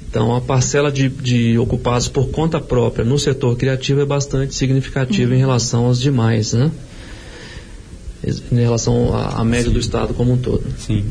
Então, 0.10 0.36
a 0.36 0.42
parcela 0.42 0.92
de, 0.92 1.08
de, 1.08 1.58
ocupados 1.60 2.08
por 2.08 2.30
conta 2.32 2.60
própria 2.60 3.06
no 3.06 3.20
setor 3.20 3.56
criativo 3.56 4.02
é 4.02 4.06
bastante 4.06 4.56
significativa 4.56 5.30
uhum. 5.30 5.38
em 5.38 5.40
relação 5.40 5.86
aos 5.86 6.02
demais, 6.02 6.54
né? 6.54 6.72
Em 8.52 8.56
relação 8.56 9.16
à, 9.16 9.40
à 9.40 9.46
média 9.46 9.68
Sim. 9.68 9.74
do 9.74 9.80
Estado 9.80 10.14
como 10.16 10.34
um 10.34 10.38
todo. 10.38 10.64
Sim. 10.80 11.06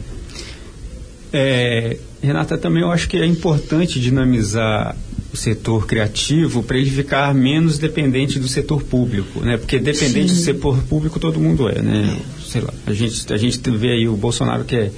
É, 1.33 1.97
Renata, 2.21 2.59
também 2.59 2.83
eu 2.83 2.91
acho 2.91 3.09
que 3.09 3.17
é 3.17 3.25
importante 3.25 4.01
dinamizar 4.01 4.97
o 5.33 5.37
setor 5.37 5.87
criativo 5.87 6.65
para 6.65 6.77
ele 6.77 6.91
ficar 6.91 7.33
menos 7.33 7.79
dependente 7.79 8.41
do 8.41 8.49
setor 8.49 8.83
público, 8.83 9.41
né? 9.41 9.57
Porque 9.59 9.79
dependente 9.79 10.31
Sim. 10.31 10.35
do 10.35 10.41
setor 10.41 10.79
público 10.89 11.21
todo 11.21 11.39
mundo 11.39 11.69
é, 11.69 11.81
né? 11.81 12.19
Sei 12.45 12.61
lá, 12.61 12.75
a 12.85 12.93
gente, 12.93 13.33
a 13.33 13.37
gente 13.37 13.71
vê 13.71 13.93
aí 13.93 14.09
o 14.09 14.17
Bolsonaro 14.17 14.65
que 14.65 14.75
é 14.75 14.91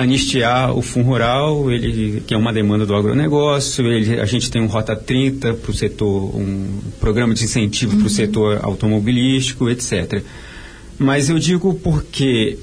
anistiar 0.00 0.76
o 0.76 0.82
fundo 0.82 1.06
rural, 1.06 1.70
ele, 1.70 2.22
que 2.26 2.32
é 2.32 2.36
uma 2.36 2.52
demanda 2.52 2.86
do 2.86 2.94
agronegócio, 2.94 3.86
ele, 3.86 4.20
a 4.20 4.24
gente 4.24 4.50
tem 4.50 4.62
um 4.62 4.66
Rota 4.66 4.96
30 4.96 5.54
para 5.54 5.70
o 5.70 5.74
setor, 5.74 6.34
um 6.34 6.80
programa 6.98 7.34
de 7.34 7.44
incentivo 7.44 7.92
uhum. 7.92 7.98
para 7.98 8.06
o 8.06 8.10
setor 8.10 8.60
automobilístico, 8.62 9.68
etc. 9.68 10.22
Mas 10.98 11.28
eu 11.28 11.38
digo 11.38 11.74
porque 11.74 12.58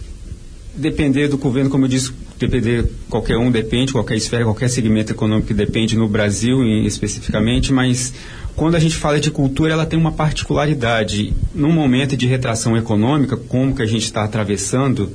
depender 0.75 1.27
do 1.27 1.37
governo, 1.37 1.69
como 1.69 1.85
eu 1.85 1.89
disse, 1.89 2.11
depender 2.39 2.85
qualquer 3.09 3.37
um 3.37 3.49
depende, 3.51 3.91
qualquer 3.91 4.15
esfera, 4.15 4.43
qualquer 4.43 4.69
segmento 4.69 5.11
econômico 5.11 5.53
depende 5.53 5.97
no 5.97 6.07
Brasil 6.07 6.63
em, 6.63 6.85
especificamente, 6.85 7.73
mas 7.73 8.13
quando 8.55 8.75
a 8.75 8.79
gente 8.79 8.95
fala 8.95 9.19
de 9.19 9.29
cultura, 9.29 9.73
ela 9.73 9.85
tem 9.85 9.99
uma 9.99 10.11
particularidade. 10.11 11.33
Num 11.53 11.71
momento 11.71 12.17
de 12.17 12.25
retração 12.25 12.75
econômica, 12.75 13.37
como 13.37 13.75
que 13.75 13.83
a 13.83 13.85
gente 13.85 14.03
está 14.03 14.23
atravessando, 14.23 15.11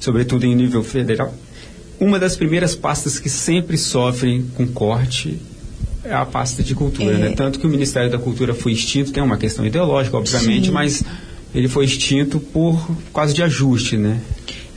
sobretudo 0.00 0.44
em 0.44 0.54
nível 0.54 0.82
federal, 0.82 1.32
uma 2.00 2.18
das 2.18 2.34
primeiras 2.34 2.74
pastas 2.74 3.20
que 3.20 3.28
sempre 3.28 3.76
sofrem 3.76 4.42
com 4.56 4.66
corte 4.66 5.38
é 6.02 6.14
a 6.14 6.24
pasta 6.24 6.62
de 6.62 6.74
cultura, 6.74 7.14
é. 7.14 7.18
né? 7.18 7.30
Tanto 7.36 7.58
que 7.58 7.66
o 7.66 7.70
Ministério 7.70 8.10
da 8.10 8.18
Cultura 8.18 8.54
foi 8.54 8.72
extinto, 8.72 9.12
tem 9.12 9.22
uma 9.22 9.36
questão 9.36 9.66
ideológica, 9.66 10.16
obviamente, 10.16 10.66
Sim. 10.66 10.72
mas 10.72 11.04
ele 11.54 11.68
foi 11.68 11.84
extinto 11.84 12.40
por 12.40 12.90
quase 13.12 13.34
de 13.34 13.42
ajuste, 13.42 13.98
né? 13.98 14.20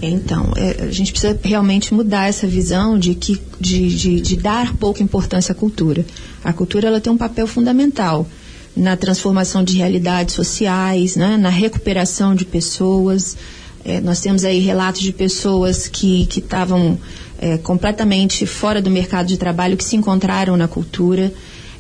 Então, 0.01 0.51
é, 0.57 0.83
a 0.83 0.91
gente 0.91 1.13
precisa 1.13 1.39
realmente 1.41 1.93
mudar 1.93 2.27
essa 2.27 2.45
visão 2.45 2.99
de, 2.99 3.15
que, 3.15 3.39
de, 3.57 3.87
de, 3.95 4.19
de, 4.19 4.35
dar 4.35 4.75
pouca 4.75 5.01
importância 5.01 5.53
à 5.53 5.55
cultura. 5.55 6.05
A 6.43 6.51
cultura 6.51 6.87
ela 6.87 6.99
tem 6.99 7.13
um 7.13 7.17
papel 7.17 7.47
fundamental 7.47 8.27
na 8.75 8.97
transformação 8.97 9.63
de 9.63 9.77
realidades 9.77 10.35
sociais, 10.35 11.15
né? 11.15 11.37
na 11.37 11.49
recuperação 11.49 12.35
de 12.35 12.43
pessoas, 12.43 13.37
é, 13.85 13.99
nós 13.99 14.19
temos 14.21 14.45
aí 14.45 14.59
relatos 14.59 15.01
de 15.01 15.11
pessoas 15.11 15.87
que 15.87 16.27
estavam 16.35 16.97
é, 17.37 17.57
completamente 17.57 18.45
fora 18.45 18.81
do 18.81 18.89
mercado 18.89 19.27
de 19.27 19.37
trabalho, 19.37 19.75
que 19.75 19.83
se 19.83 19.95
encontraram 19.95 20.55
na 20.55 20.67
cultura. 20.67 21.33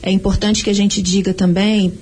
É 0.05 0.11
importante 0.11 0.65
que 0.65 0.69
a 0.69 0.73
gente 0.73 1.01
diga 1.01 1.33
também, 1.33 1.93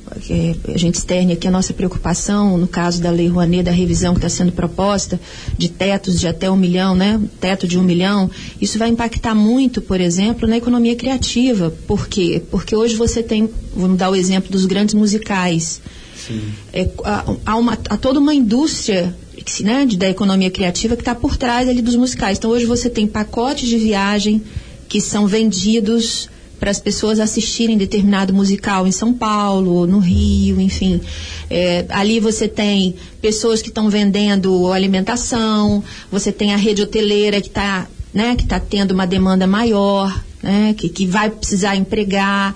a 0.73 0.77
gente 0.77 0.95
externe 0.95 1.33
aqui 1.33 1.47
a 1.47 1.51
nossa 1.51 1.71
preocupação 1.71 2.57
no 2.57 2.67
caso 2.67 2.99
da 2.99 3.11
Lei 3.11 3.27
Rouanet, 3.27 3.61
da 3.61 3.71
revisão 3.71 4.15
que 4.15 4.17
está 4.17 4.27
sendo 4.27 4.51
proposta, 4.51 5.21
de 5.55 5.69
tetos 5.69 6.19
de 6.19 6.27
até 6.27 6.49
um 6.49 6.55
milhão, 6.55 6.95
né? 6.95 7.21
Teto 7.39 7.67
de 7.67 7.77
um 7.77 7.83
milhão. 7.83 8.27
Isso 8.59 8.79
vai 8.79 8.89
impactar 8.89 9.35
muito, 9.35 9.83
por 9.83 10.01
exemplo, 10.01 10.47
na 10.47 10.57
economia 10.57 10.95
criativa. 10.95 11.71
Por 11.85 12.07
quê? 12.07 12.41
Porque 12.49 12.75
hoje 12.75 12.95
você 12.95 13.21
tem, 13.21 13.47
vamos 13.75 13.99
dar 13.99 14.09
o 14.09 14.15
exemplo 14.15 14.51
dos 14.51 14.65
grandes 14.65 14.95
musicais. 14.95 15.79
É, 16.73 16.89
há, 17.45 17.55
uma, 17.55 17.73
há 17.87 17.97
toda 17.97 18.19
uma 18.19 18.33
indústria 18.33 19.15
né, 19.63 19.85
da 19.97 20.09
economia 20.09 20.49
criativa 20.49 20.95
que 20.95 21.01
está 21.01 21.15
por 21.15 21.37
trás 21.37 21.67
ali 21.67 21.81
dos 21.81 21.95
musicais. 21.95 22.37
Então 22.37 22.51
hoje 22.51 22.65
você 22.65 22.89
tem 22.89 23.07
pacotes 23.07 23.67
de 23.67 23.77
viagem 23.77 24.41
que 24.87 24.99
são 24.99 25.27
vendidos 25.27 26.29
as 26.69 26.79
pessoas 26.79 27.19
assistirem 27.19 27.75
determinado 27.75 28.31
musical 28.31 28.85
em 28.85 28.91
São 28.91 29.11
Paulo, 29.11 29.87
no 29.87 29.97
Rio, 29.97 30.61
enfim. 30.61 31.01
É, 31.49 31.85
ali 31.89 32.19
você 32.19 32.47
tem 32.47 32.95
pessoas 33.19 33.63
que 33.63 33.69
estão 33.69 33.89
vendendo 33.89 34.71
alimentação, 34.71 35.83
você 36.11 36.31
tem 36.31 36.53
a 36.53 36.57
rede 36.57 36.83
hoteleira 36.83 37.41
que 37.41 37.47
está 37.47 37.87
né, 38.13 38.35
que 38.35 38.45
tá 38.45 38.59
tendo 38.59 38.91
uma 38.91 39.07
demanda 39.07 39.47
maior, 39.47 40.23
né, 40.41 40.75
que, 40.77 40.89
que 40.89 41.05
vai 41.05 41.29
precisar 41.29 41.75
empregar. 41.75 42.55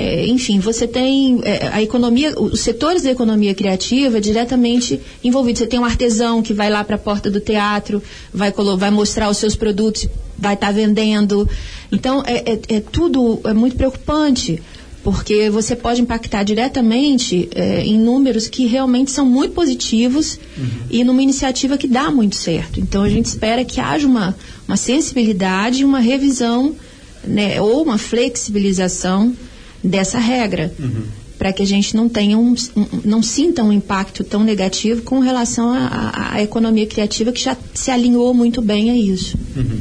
É, 0.00 0.28
enfim, 0.28 0.60
você 0.60 0.86
tem 0.86 1.40
é, 1.42 1.70
a 1.72 1.82
economia, 1.82 2.32
os 2.40 2.60
setores 2.60 3.02
da 3.02 3.10
economia 3.10 3.52
criativa 3.52 4.20
diretamente 4.20 5.00
envolvidos. 5.24 5.58
Você 5.58 5.66
tem 5.66 5.80
um 5.80 5.84
artesão 5.84 6.40
que 6.40 6.54
vai 6.54 6.70
lá 6.70 6.84
para 6.84 6.94
a 6.94 6.98
porta 6.98 7.28
do 7.28 7.40
teatro, 7.40 8.00
vai, 8.32 8.54
vai 8.78 8.92
mostrar 8.92 9.28
os 9.28 9.38
seus 9.38 9.56
produtos, 9.56 10.08
vai 10.38 10.54
estar 10.54 10.68
tá 10.68 10.72
vendendo. 10.72 11.50
Então, 11.90 12.22
é, 12.24 12.52
é, 12.52 12.76
é, 12.76 12.80
tudo 12.80 13.40
é 13.42 13.52
muito 13.52 13.74
preocupante, 13.74 14.62
porque 15.02 15.50
você 15.50 15.74
pode 15.74 16.00
impactar 16.00 16.44
diretamente 16.44 17.48
é, 17.52 17.80
em 17.80 17.98
números 17.98 18.46
que 18.46 18.66
realmente 18.66 19.10
são 19.10 19.26
muito 19.26 19.52
positivos 19.52 20.38
uhum. 20.56 20.68
e 20.90 21.02
numa 21.02 21.24
iniciativa 21.24 21.76
que 21.76 21.88
dá 21.88 22.08
muito 22.08 22.36
certo. 22.36 22.78
Então, 22.78 23.02
a 23.02 23.10
gente 23.10 23.26
espera 23.26 23.64
que 23.64 23.80
haja 23.80 24.06
uma, 24.06 24.36
uma 24.68 24.76
sensibilidade, 24.76 25.84
uma 25.84 25.98
revisão 25.98 26.76
né, 27.24 27.60
ou 27.60 27.82
uma 27.82 27.98
flexibilização 27.98 29.34
dessa 29.82 30.18
regra. 30.18 30.72
Uhum. 30.78 31.02
Para 31.38 31.52
que 31.52 31.62
a 31.62 31.66
gente 31.66 31.94
não 31.94 32.08
tenha 32.08 32.36
um, 32.36 32.52
um, 32.76 32.86
não 33.04 33.22
sinta 33.22 33.62
um 33.62 33.72
impacto 33.72 34.24
tão 34.24 34.42
negativo 34.42 35.02
com 35.02 35.20
relação 35.20 35.72
à 35.72 36.42
economia 36.42 36.84
criativa 36.84 37.30
que 37.30 37.40
já 37.40 37.56
se 37.72 37.92
alinhou 37.92 38.34
muito 38.34 38.60
bem 38.60 38.90
a 38.90 38.96
isso. 38.96 39.38
Uhum. 39.56 39.78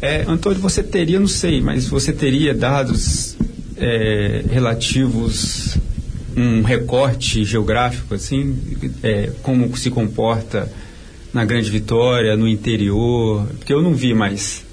É, 0.00 0.24
Antônio, 0.28 0.60
você 0.60 0.80
teria, 0.80 1.18
não 1.18 1.26
sei, 1.26 1.60
mas 1.60 1.88
você 1.88 2.12
teria 2.12 2.54
dados 2.54 3.36
é, 3.76 4.44
relativos 4.48 5.76
um 6.36 6.62
recorte 6.62 7.44
geográfico 7.44 8.14
assim, 8.14 8.56
é, 9.02 9.30
como 9.42 9.76
se 9.76 9.90
comporta 9.90 10.70
na 11.32 11.44
Grande 11.44 11.70
Vitória, 11.70 12.36
no 12.36 12.46
interior, 12.46 13.46
porque 13.58 13.72
eu 13.72 13.82
não 13.82 13.94
vi 13.94 14.14
mais 14.14 14.64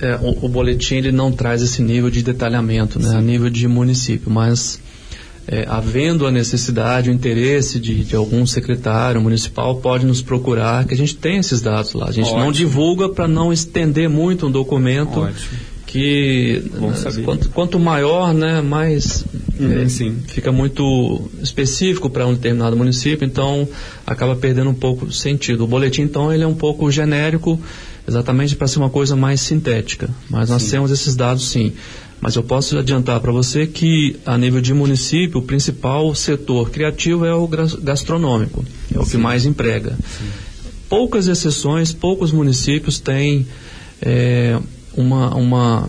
é, 0.00 0.16
o, 0.16 0.46
o, 0.46 0.48
boletim 0.48 0.96
ele 0.96 1.12
não 1.12 1.32
traz 1.32 1.62
esse 1.62 1.82
nível 1.82 2.10
de 2.10 2.22
detalhamento, 2.22 3.00
né, 3.00 3.16
a 3.16 3.20
nível 3.20 3.50
de 3.50 3.66
município, 3.66 4.30
mas 4.30 4.80
é, 5.50 5.64
havendo 5.66 6.26
a 6.26 6.30
necessidade, 6.30 7.08
o 7.08 7.12
interesse 7.12 7.80
de, 7.80 8.04
de, 8.04 8.14
algum 8.14 8.46
secretário 8.46 9.20
municipal, 9.20 9.76
pode 9.76 10.04
nos 10.04 10.20
procurar, 10.20 10.84
que 10.84 10.92
a 10.92 10.96
gente 10.96 11.16
tem 11.16 11.38
esses 11.38 11.62
dados 11.62 11.94
lá. 11.94 12.08
A 12.08 12.12
gente 12.12 12.26
Ótimo. 12.26 12.40
não 12.40 12.52
divulga 12.52 13.08
para 13.08 13.26
não 13.26 13.50
estender 13.50 14.10
muito 14.10 14.46
um 14.46 14.50
documento 14.50 15.20
Ótimo. 15.20 15.58
que 15.86 16.62
né, 16.70 17.22
quanto, 17.24 17.48
quanto, 17.48 17.78
maior, 17.78 18.34
né, 18.34 18.60
mais 18.60 19.24
uhum, 19.58 19.82
é, 19.82 19.88
fica 20.28 20.52
muito 20.52 21.30
específico 21.42 22.10
para 22.10 22.26
um 22.26 22.34
determinado 22.34 22.76
município, 22.76 23.24
então 23.24 23.66
acaba 24.06 24.36
perdendo 24.36 24.68
um 24.68 24.74
pouco 24.74 25.06
o 25.06 25.12
sentido. 25.12 25.64
O 25.64 25.66
boletim, 25.66 26.02
então, 26.02 26.30
ele 26.30 26.44
é 26.44 26.46
um 26.46 26.54
pouco 26.54 26.90
genérico 26.90 27.58
exatamente 28.08 28.56
para 28.56 28.66
ser 28.66 28.78
uma 28.78 28.88
coisa 28.88 29.14
mais 29.14 29.40
sintética. 29.40 30.08
Mas 30.30 30.48
nós 30.48 30.62
sim. 30.62 30.70
temos 30.70 30.90
esses 30.90 31.14
dados 31.14 31.50
sim. 31.50 31.72
Mas 32.20 32.34
eu 32.34 32.42
posso 32.42 32.76
adiantar 32.76 33.20
para 33.20 33.30
você 33.30 33.66
que, 33.66 34.16
a 34.26 34.36
nível 34.36 34.60
de 34.60 34.74
município, 34.74 35.38
o 35.38 35.42
principal 35.42 36.12
setor 36.14 36.70
criativo 36.70 37.24
é 37.24 37.34
o 37.34 37.46
gastronômico, 37.46 38.64
é 38.92 38.98
o 38.98 39.04
sim. 39.04 39.12
que 39.12 39.16
mais 39.18 39.46
emprega. 39.46 39.90
Sim. 39.90 40.24
Poucas 40.88 41.28
exceções, 41.28 41.92
poucos 41.92 42.32
municípios 42.32 42.98
têm 42.98 43.46
é, 44.00 44.58
uma, 44.96 45.34
uma, 45.36 45.88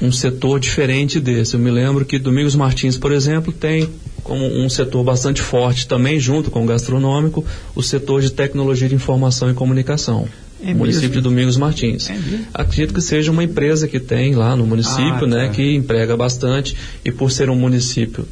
um 0.00 0.10
setor 0.10 0.58
diferente 0.58 1.20
desse. 1.20 1.54
Eu 1.54 1.60
me 1.60 1.70
lembro 1.70 2.04
que 2.04 2.18
Domingos 2.18 2.56
Martins, 2.56 2.96
por 2.96 3.12
exemplo, 3.12 3.52
tem 3.52 3.88
como 4.24 4.44
um 4.44 4.68
setor 4.68 5.04
bastante 5.04 5.40
forte 5.40 5.86
também, 5.86 6.18
junto 6.18 6.50
com 6.50 6.64
o 6.64 6.66
gastronômico, 6.66 7.44
o 7.76 7.82
setor 7.82 8.20
de 8.20 8.30
tecnologia 8.30 8.88
de 8.88 8.96
informação 8.96 9.48
e 9.48 9.54
comunicação. 9.54 10.26
É 10.64 10.72
município 10.72 11.10
de 11.10 11.20
Domingos 11.20 11.56
Martins. 11.56 12.08
É 12.08 12.18
Acredito 12.54 12.94
que 12.94 13.00
seja 13.00 13.30
uma 13.30 13.44
empresa 13.44 13.86
que 13.86 14.00
tem 14.00 14.34
lá 14.34 14.56
no 14.56 14.66
município, 14.66 15.24
ah, 15.24 15.26
né, 15.26 15.46
tá. 15.46 15.52
que 15.52 15.74
emprega 15.74 16.16
bastante 16.16 16.76
e 17.04 17.12
por 17.12 17.30
ser 17.30 17.50
um 17.50 17.56
município 17.56 18.26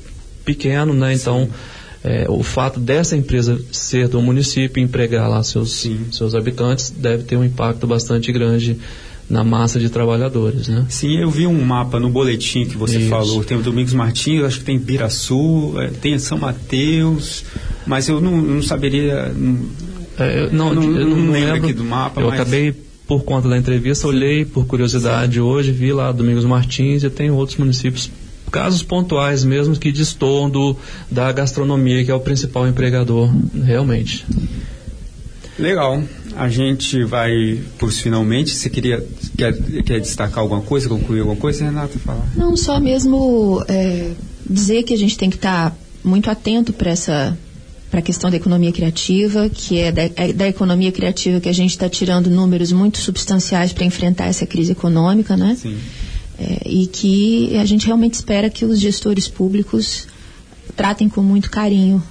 pequeno, 0.45 0.95
né, 0.95 1.15
então 1.15 1.49
é, 2.03 2.27
o 2.29 2.43
fato 2.43 2.79
dessa 2.79 3.17
empresa 3.17 3.59
ser 3.73 4.09
do 4.09 4.21
município 4.21 4.81
e 4.81 4.85
empregar 4.85 5.29
lá 5.29 5.43
seus 5.43 5.87
seus 6.13 6.35
habitantes 6.35 6.91
deve 6.91 7.25
ter 7.25 7.37
um 7.37 7.45
impacto 7.45 7.87
bastante 7.87 8.31
grande 8.31 8.79
na 9.29 9.43
massa 9.43 9.81
de 9.81 9.89
trabalhadores, 9.89 10.69
né? 10.69 10.85
Sim, 10.91 11.17
eu 11.17 11.31
vi 11.31 11.47
um 11.47 11.65
mapa 11.65 11.99
no 11.99 12.11
boletim 12.11 12.67
que 12.67 12.77
você 12.77 12.99
Isso. 12.99 13.09
falou. 13.09 13.43
Tem 13.43 13.57
o 13.57 13.63
Domingos 13.63 13.95
Martins, 13.95 14.43
acho 14.43 14.59
que 14.59 14.65
tem 14.67 14.79
Piraçu, 14.79 15.75
é, 15.79 15.89
tem 15.89 16.19
São 16.19 16.39
Mateus, 16.39 17.43
mas 17.87 18.09
eu 18.09 18.21
não, 18.21 18.37
não 18.37 18.63
saberia. 18.63 19.33
Não, 19.35 19.59
é, 20.19 20.45
eu, 20.45 20.53
não, 20.53 20.75
não, 20.75 20.83
eu 20.83 21.09
não, 21.09 21.17
não 21.17 21.33
lembro, 21.33 21.57
aqui 21.57 21.73
do 21.73 21.85
mapa. 21.85 22.21
Eu 22.21 22.29
mas... 22.29 22.41
acabei 22.41 22.75
por 23.07 23.23
conta 23.25 23.49
da 23.49 23.59
entrevista, 23.59 24.07
olhei 24.07 24.45
por 24.45 24.67
curiosidade 24.67 25.35
Sim. 25.35 25.41
hoje, 25.41 25.73
vi 25.73 25.93
lá 25.93 26.11
Domingos 26.11 26.45
Martins 26.45 27.03
e 27.03 27.11
tem 27.11 27.31
outros 27.31 27.59
municípios 27.59 28.11
casos 28.51 28.83
pontuais 28.83 29.45
mesmo 29.45 29.77
que 29.77 29.91
destoam 29.91 30.49
do, 30.49 30.77
da 31.11 31.31
gastronomia, 31.33 32.05
que 32.05 32.11
é 32.11 32.15
o 32.15 32.21
principal 32.21 32.69
empregador, 32.69 33.29
realmente. 33.65 34.25
Legal. 35.59 36.03
A 36.37 36.49
gente 36.49 37.05
vai 37.05 37.61
por 37.79 37.93
finalmente. 37.93 38.51
Você 38.55 38.69
queria 38.69 39.05
quer, 39.37 39.53
quer 39.83 40.01
destacar 40.01 40.41
alguma 40.41 40.63
coisa, 40.63 40.89
concluir 40.89 41.21
alguma 41.21 41.37
coisa, 41.37 41.65
Renata? 41.65 41.99
Falar? 41.99 42.27
Não, 42.37 42.57
só 42.57 42.81
mesmo 42.81 43.63
é, 43.69 44.11
dizer 44.49 44.83
que 44.83 44.95
a 44.95 44.99
gente 44.99 45.17
tem 45.17 45.31
que 45.31 45.37
estar 45.37 45.71
tá 45.71 45.77
muito 46.03 46.29
atento 46.31 46.73
para 46.73 46.91
essa 46.91 47.37
para 47.95 48.01
a 48.01 48.03
questão 48.03 48.29
da 48.29 48.37
economia 48.37 48.73
criativa, 48.73 49.49
que 49.49 49.79
é 49.79 49.93
da, 49.93 50.03
é 50.17 50.33
da 50.33 50.49
economia 50.49 50.91
criativa 50.91 51.39
que 51.39 51.49
a 51.49 51.53
gente 51.53 51.71
está 51.71 51.89
tirando 51.89 52.29
números 52.29 52.73
muito 52.73 52.99
substanciais 52.99 53.73
para 53.73 53.85
enfrentar 53.85 54.25
essa 54.25 54.45
crise 54.45 54.73
econômica, 54.73 55.37
né? 55.37 55.57
Sim. 55.57 55.79
É, 56.37 56.69
e 56.69 56.89
que 56.89 57.57
a 57.57 57.65
gente 57.65 57.87
realmente 57.87 58.15
espera 58.15 58.51
que 58.51 58.65
os 58.65 58.81
gestores 58.81 59.29
públicos 59.29 60.09
tratem 60.75 61.09
com 61.09 61.23
muito 61.23 61.49
carinho 61.49 62.03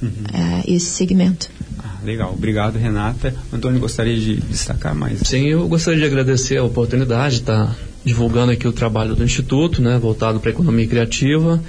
uhum. 0.00 0.10
é, 0.32 0.72
esse 0.72 0.86
segmento. 0.86 1.50
Ah, 1.78 1.98
legal, 2.02 2.32
obrigado 2.32 2.78
Renata. 2.78 3.34
Antônio, 3.52 3.78
gostaria 3.78 4.18
de 4.18 4.36
destacar 4.36 4.94
mais? 4.94 5.20
Sim, 5.26 5.44
eu 5.48 5.68
gostaria 5.68 6.00
de 6.00 6.06
agradecer 6.06 6.56
a 6.56 6.64
oportunidade 6.64 7.34
de 7.34 7.40
estar 7.42 7.76
divulgando 8.02 8.52
aqui 8.52 8.66
o 8.66 8.72
trabalho 8.72 9.14
do 9.14 9.22
Instituto, 9.22 9.82
né, 9.82 9.98
voltado 9.98 10.40
para 10.40 10.48
a 10.48 10.54
economia 10.54 10.86
criativa 10.86 11.62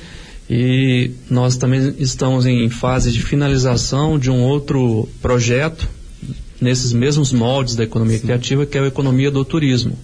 e 0.49 1.11
nós 1.29 1.57
também 1.57 1.93
estamos 1.99 2.45
em 2.47 2.69
fase 2.69 3.11
de 3.11 3.21
finalização 3.21 4.17
de 4.17 4.31
um 4.31 4.41
outro 4.41 5.07
projeto 5.21 5.87
nesses 6.59 6.91
mesmos 6.91 7.31
moldes 7.31 7.75
da 7.75 7.83
economia 7.83 8.17
Sim. 8.17 8.23
criativa, 8.23 8.65
que 8.65 8.77
é 8.77 8.81
a 8.81 8.87
economia 8.87 9.29
do 9.29 9.45
turismo. 9.45 9.97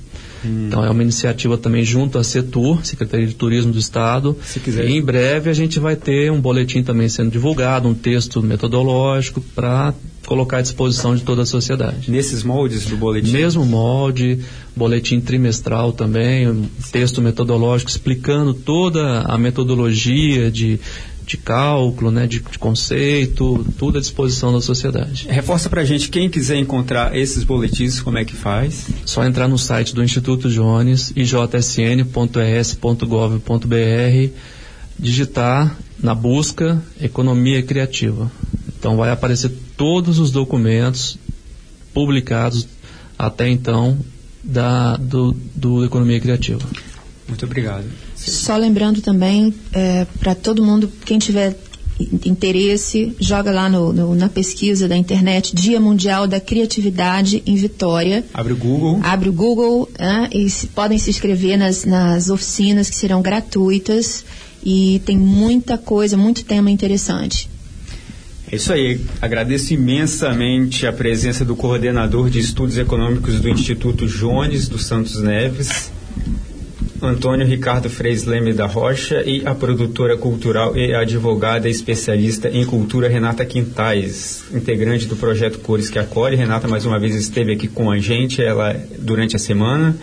Hum. 0.46 0.68
Então 0.68 0.86
é 0.86 0.90
uma 0.90 1.02
iniciativa 1.02 1.58
também 1.58 1.84
junto 1.84 2.20
à 2.20 2.24
Setur, 2.24 2.86
Secretaria 2.86 3.26
de 3.26 3.34
Turismo 3.34 3.72
do 3.72 3.80
Estado. 3.80 4.38
Se 4.46 4.60
quiser. 4.60 4.88
E 4.88 4.96
em 4.96 5.02
breve 5.02 5.50
a 5.50 5.54
gente 5.54 5.80
vai 5.80 5.96
ter 5.96 6.32
um 6.32 6.40
boletim 6.40 6.84
também 6.84 7.10
sendo 7.10 7.32
divulgado, 7.32 7.88
um 7.88 7.96
texto 7.96 8.42
metodológico 8.44 9.42
para 9.42 9.94
colocar 10.26 10.58
à 10.58 10.62
disposição 10.62 11.16
de 11.16 11.24
toda 11.24 11.44
a 11.44 11.46
sociedade. 11.46 12.10
Nesses 12.10 12.44
moldes 12.44 12.86
do 12.86 12.98
boletim? 12.98 13.32
Mesmo 13.32 13.66
molde, 13.66 14.40
boletim 14.76 15.20
trimestral 15.20 15.94
também, 15.94 16.50
um 16.50 16.68
texto 16.92 17.22
metodológico 17.22 17.90
explicando 17.90 18.54
toda 18.54 19.22
a 19.22 19.38
metodologia 19.38 20.52
de, 20.52 20.80
de 21.26 21.38
cálculo, 21.38 22.12
né, 22.12 22.28
de, 22.28 22.40
de, 22.40 22.60
conceito, 22.60 23.66
tudo 23.78 23.98
à 23.98 24.02
disposição 24.02 24.54
da 24.54 24.62
sociedade. 24.62 25.28
Reforça 25.30 25.70
para 25.70 25.82
a 25.82 25.86
gente, 25.86 26.10
quem 26.10 26.30
quiser 26.30 26.58
encontrar 26.58 27.16
esses 27.16 27.44
boletins, 27.44 28.00
como 28.00 28.18
é 28.18 28.26
que 28.26 28.36
faz? 28.36 28.88
Só 29.06 29.24
entrar 29.24 29.48
no 29.48 29.58
site 29.58 29.96
do 29.96 30.04
Instituto 30.04 30.50
Jones, 30.50 31.14
ijsn.es.gov.br, 31.16 32.06
digitar 34.98 35.78
na 36.02 36.14
busca 36.14 36.82
Economia 37.02 37.64
Criativa. 37.64 38.32
Então 38.86 38.98
vai 38.98 39.10
aparecer 39.10 39.52
todos 39.76 40.20
os 40.20 40.30
documentos 40.30 41.18
publicados 41.92 42.68
até 43.18 43.50
então 43.50 43.98
da, 44.44 44.96
do, 44.98 45.36
do 45.56 45.84
Economia 45.84 46.20
Criativa. 46.20 46.62
Muito 47.28 47.44
obrigado. 47.48 47.86
Só 48.16 48.56
lembrando 48.56 49.02
também, 49.02 49.52
é, 49.74 50.06
para 50.20 50.36
todo 50.36 50.64
mundo, 50.64 50.88
quem 51.04 51.18
tiver 51.18 51.58
interesse, 52.24 53.16
joga 53.20 53.50
lá 53.50 53.68
no, 53.68 53.92
no, 53.92 54.14
na 54.14 54.30
pesquisa 54.30 54.88
da 54.88 54.96
internet 54.96 55.56
Dia 55.56 55.80
Mundial 55.80 56.28
da 56.28 56.40
Criatividade 56.40 57.42
em 57.44 57.56
Vitória. 57.56 58.24
Abre 58.36 58.54
o 58.54 58.56
Google. 58.56 59.00
Abre 59.02 59.30
o 59.30 59.34
Google 59.34 59.90
né, 59.98 60.30
e 60.32 60.48
se, 60.48 60.68
podem 60.68 61.00
se 61.00 61.10
inscrever 61.10 61.58
nas, 61.58 61.86
nas 61.86 62.30
oficinas 62.30 62.88
que 62.88 62.96
serão 62.96 63.24
gratuitas 63.24 64.24
e 64.64 65.02
tem 65.08 65.18
muita 65.18 65.76
coisa, 65.76 66.16
muito 66.16 66.46
tema 66.46 66.70
interessante. 66.70 67.55
Isso 68.56 68.74
aí. 68.74 69.00
Agradeço 69.22 69.74
imensamente 69.74 70.88
a 70.88 70.94
presença 70.94 71.44
do 71.44 71.56
coordenador 71.56 72.30
de 72.30 72.40
estudos 72.40 72.78
econômicos 72.78 73.40
do 73.40 73.50
Instituto 73.50 74.08
Jones 74.08 74.68
dos 74.68 74.86
Santos 74.86 75.22
Neves. 75.22 75.92
Antônio 77.02 77.46
Ricardo 77.46 77.90
Freis 77.90 78.24
Leme 78.24 78.54
da 78.54 78.66
Rocha 78.66 79.22
e 79.26 79.46
a 79.46 79.54
produtora 79.54 80.18
cultural 80.18 80.76
e 80.76 80.96
advogada 80.96 81.70
especialista 81.70 82.50
em 82.50 82.66
cultura 82.66 83.10
Renata 83.10 83.46
Quintais, 83.46 84.46
integrante 84.54 85.06
do 85.06 85.16
projeto 85.16 85.60
Cores 85.60 85.90
que 85.90 86.00
Acolhe. 86.00 86.36
Renata 86.36 86.68
mais 86.68 86.86
uma 86.86 87.00
vez 87.00 87.14
esteve 87.14 87.54
aqui 87.54 87.68
com 87.68 87.92
a 87.92 88.00
gente 88.00 88.42
ela 88.42 88.76
durante 88.98 89.36
a 89.36 89.40
semana. 89.40 89.96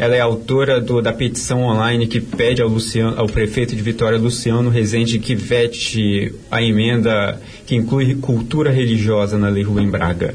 Ela 0.00 0.16
é 0.16 0.20
autora 0.20 0.80
do, 0.80 1.00
da 1.02 1.12
petição 1.12 1.62
online 1.62 2.06
que 2.06 2.22
pede 2.22 2.62
ao, 2.62 2.68
Luciano, 2.70 3.18
ao 3.18 3.26
prefeito 3.26 3.76
de 3.76 3.82
Vitória, 3.82 4.18
Luciano 4.18 4.70
Rezende, 4.70 5.18
que 5.18 5.34
vete 5.34 6.34
a 6.50 6.62
emenda 6.62 7.38
que 7.66 7.76
inclui 7.76 8.14
cultura 8.14 8.70
religiosa 8.70 9.36
na 9.36 9.50
Lei 9.50 9.62
Rubem 9.62 9.90
Braga. 9.90 10.34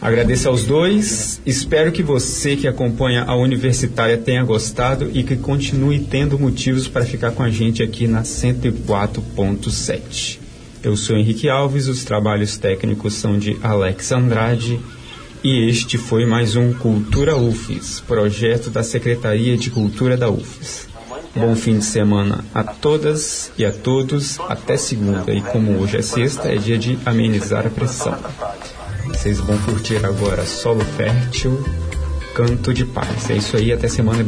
Agradeço 0.00 0.48
aos 0.48 0.64
dois. 0.64 1.42
Espero 1.44 1.92
que 1.92 2.02
você 2.02 2.56
que 2.56 2.66
acompanha 2.66 3.24
a 3.24 3.36
Universitária 3.36 4.16
tenha 4.16 4.42
gostado 4.44 5.10
e 5.12 5.22
que 5.22 5.36
continue 5.36 5.98
tendo 5.98 6.38
motivos 6.38 6.88
para 6.88 7.04
ficar 7.04 7.32
com 7.32 7.42
a 7.42 7.50
gente 7.50 7.82
aqui 7.82 8.08
na 8.08 8.22
104.7. 8.22 10.38
Eu 10.82 10.96
sou 10.96 11.18
Henrique 11.18 11.50
Alves, 11.50 11.86
os 11.86 12.02
trabalhos 12.02 12.56
técnicos 12.56 13.12
são 13.12 13.38
de 13.38 13.58
Alex 13.62 14.10
Andrade 14.10 14.80
e 15.42 15.68
este 15.68 15.96
foi 15.96 16.26
mais 16.26 16.56
um 16.56 16.72
Cultura 16.72 17.36
UFES, 17.36 18.00
projeto 18.00 18.70
da 18.70 18.82
Secretaria 18.82 19.56
de 19.56 19.70
Cultura 19.70 20.16
da 20.16 20.28
UFES. 20.28 20.88
Bom 21.34 21.54
fim 21.54 21.78
de 21.78 21.84
semana 21.84 22.44
a 22.54 22.64
todas 22.64 23.52
e 23.56 23.64
a 23.64 23.70
todos. 23.70 24.40
Até 24.40 24.76
segunda. 24.76 25.32
E 25.32 25.40
como 25.40 25.78
hoje 25.78 25.98
é 25.98 26.02
sexta, 26.02 26.48
é 26.48 26.56
dia 26.56 26.78
de 26.78 26.98
amenizar 27.06 27.66
a 27.66 27.70
pressão. 27.70 28.16
Vocês 29.06 29.38
vão 29.38 29.56
curtir 29.58 30.04
agora 30.04 30.44
Solo 30.44 30.84
Fértil, 30.96 31.64
Canto 32.34 32.74
de 32.74 32.84
Paz. 32.84 33.30
É 33.30 33.34
isso 33.34 33.56
aí, 33.56 33.72
até 33.72 33.88
semana 33.88 34.24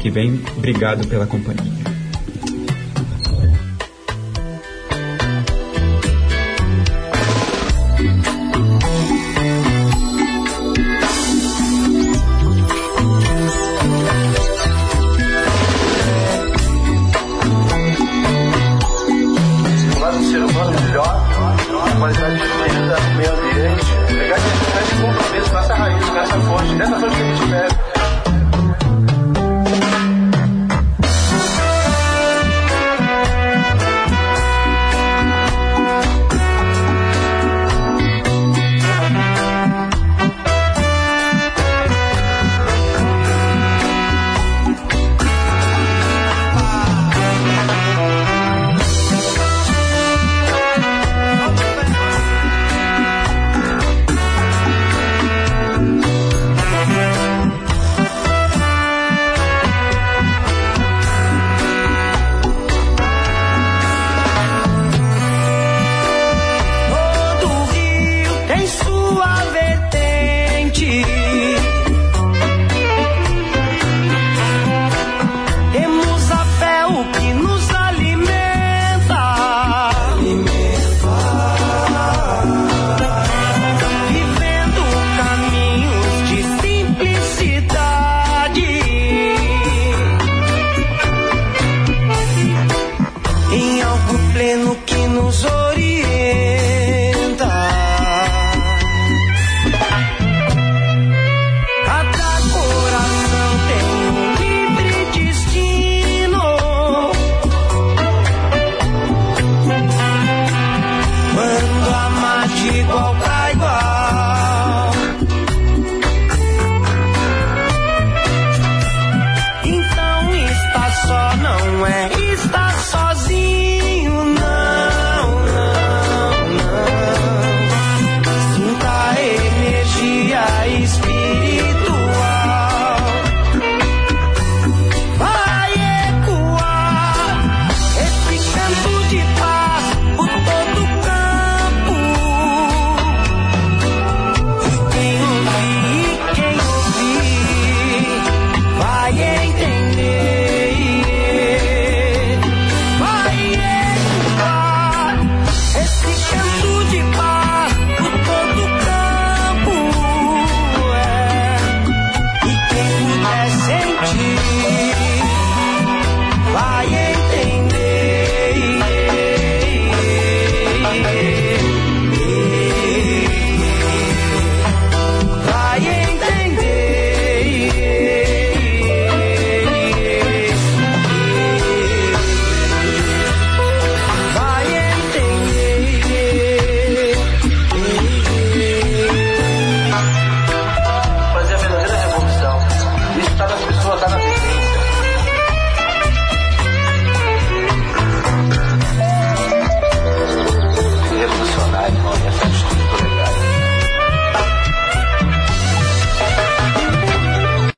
que 0.00 0.10
vem. 0.10 0.42
Obrigado 0.56 1.06
pela 1.06 1.26
companhia. 1.26 1.99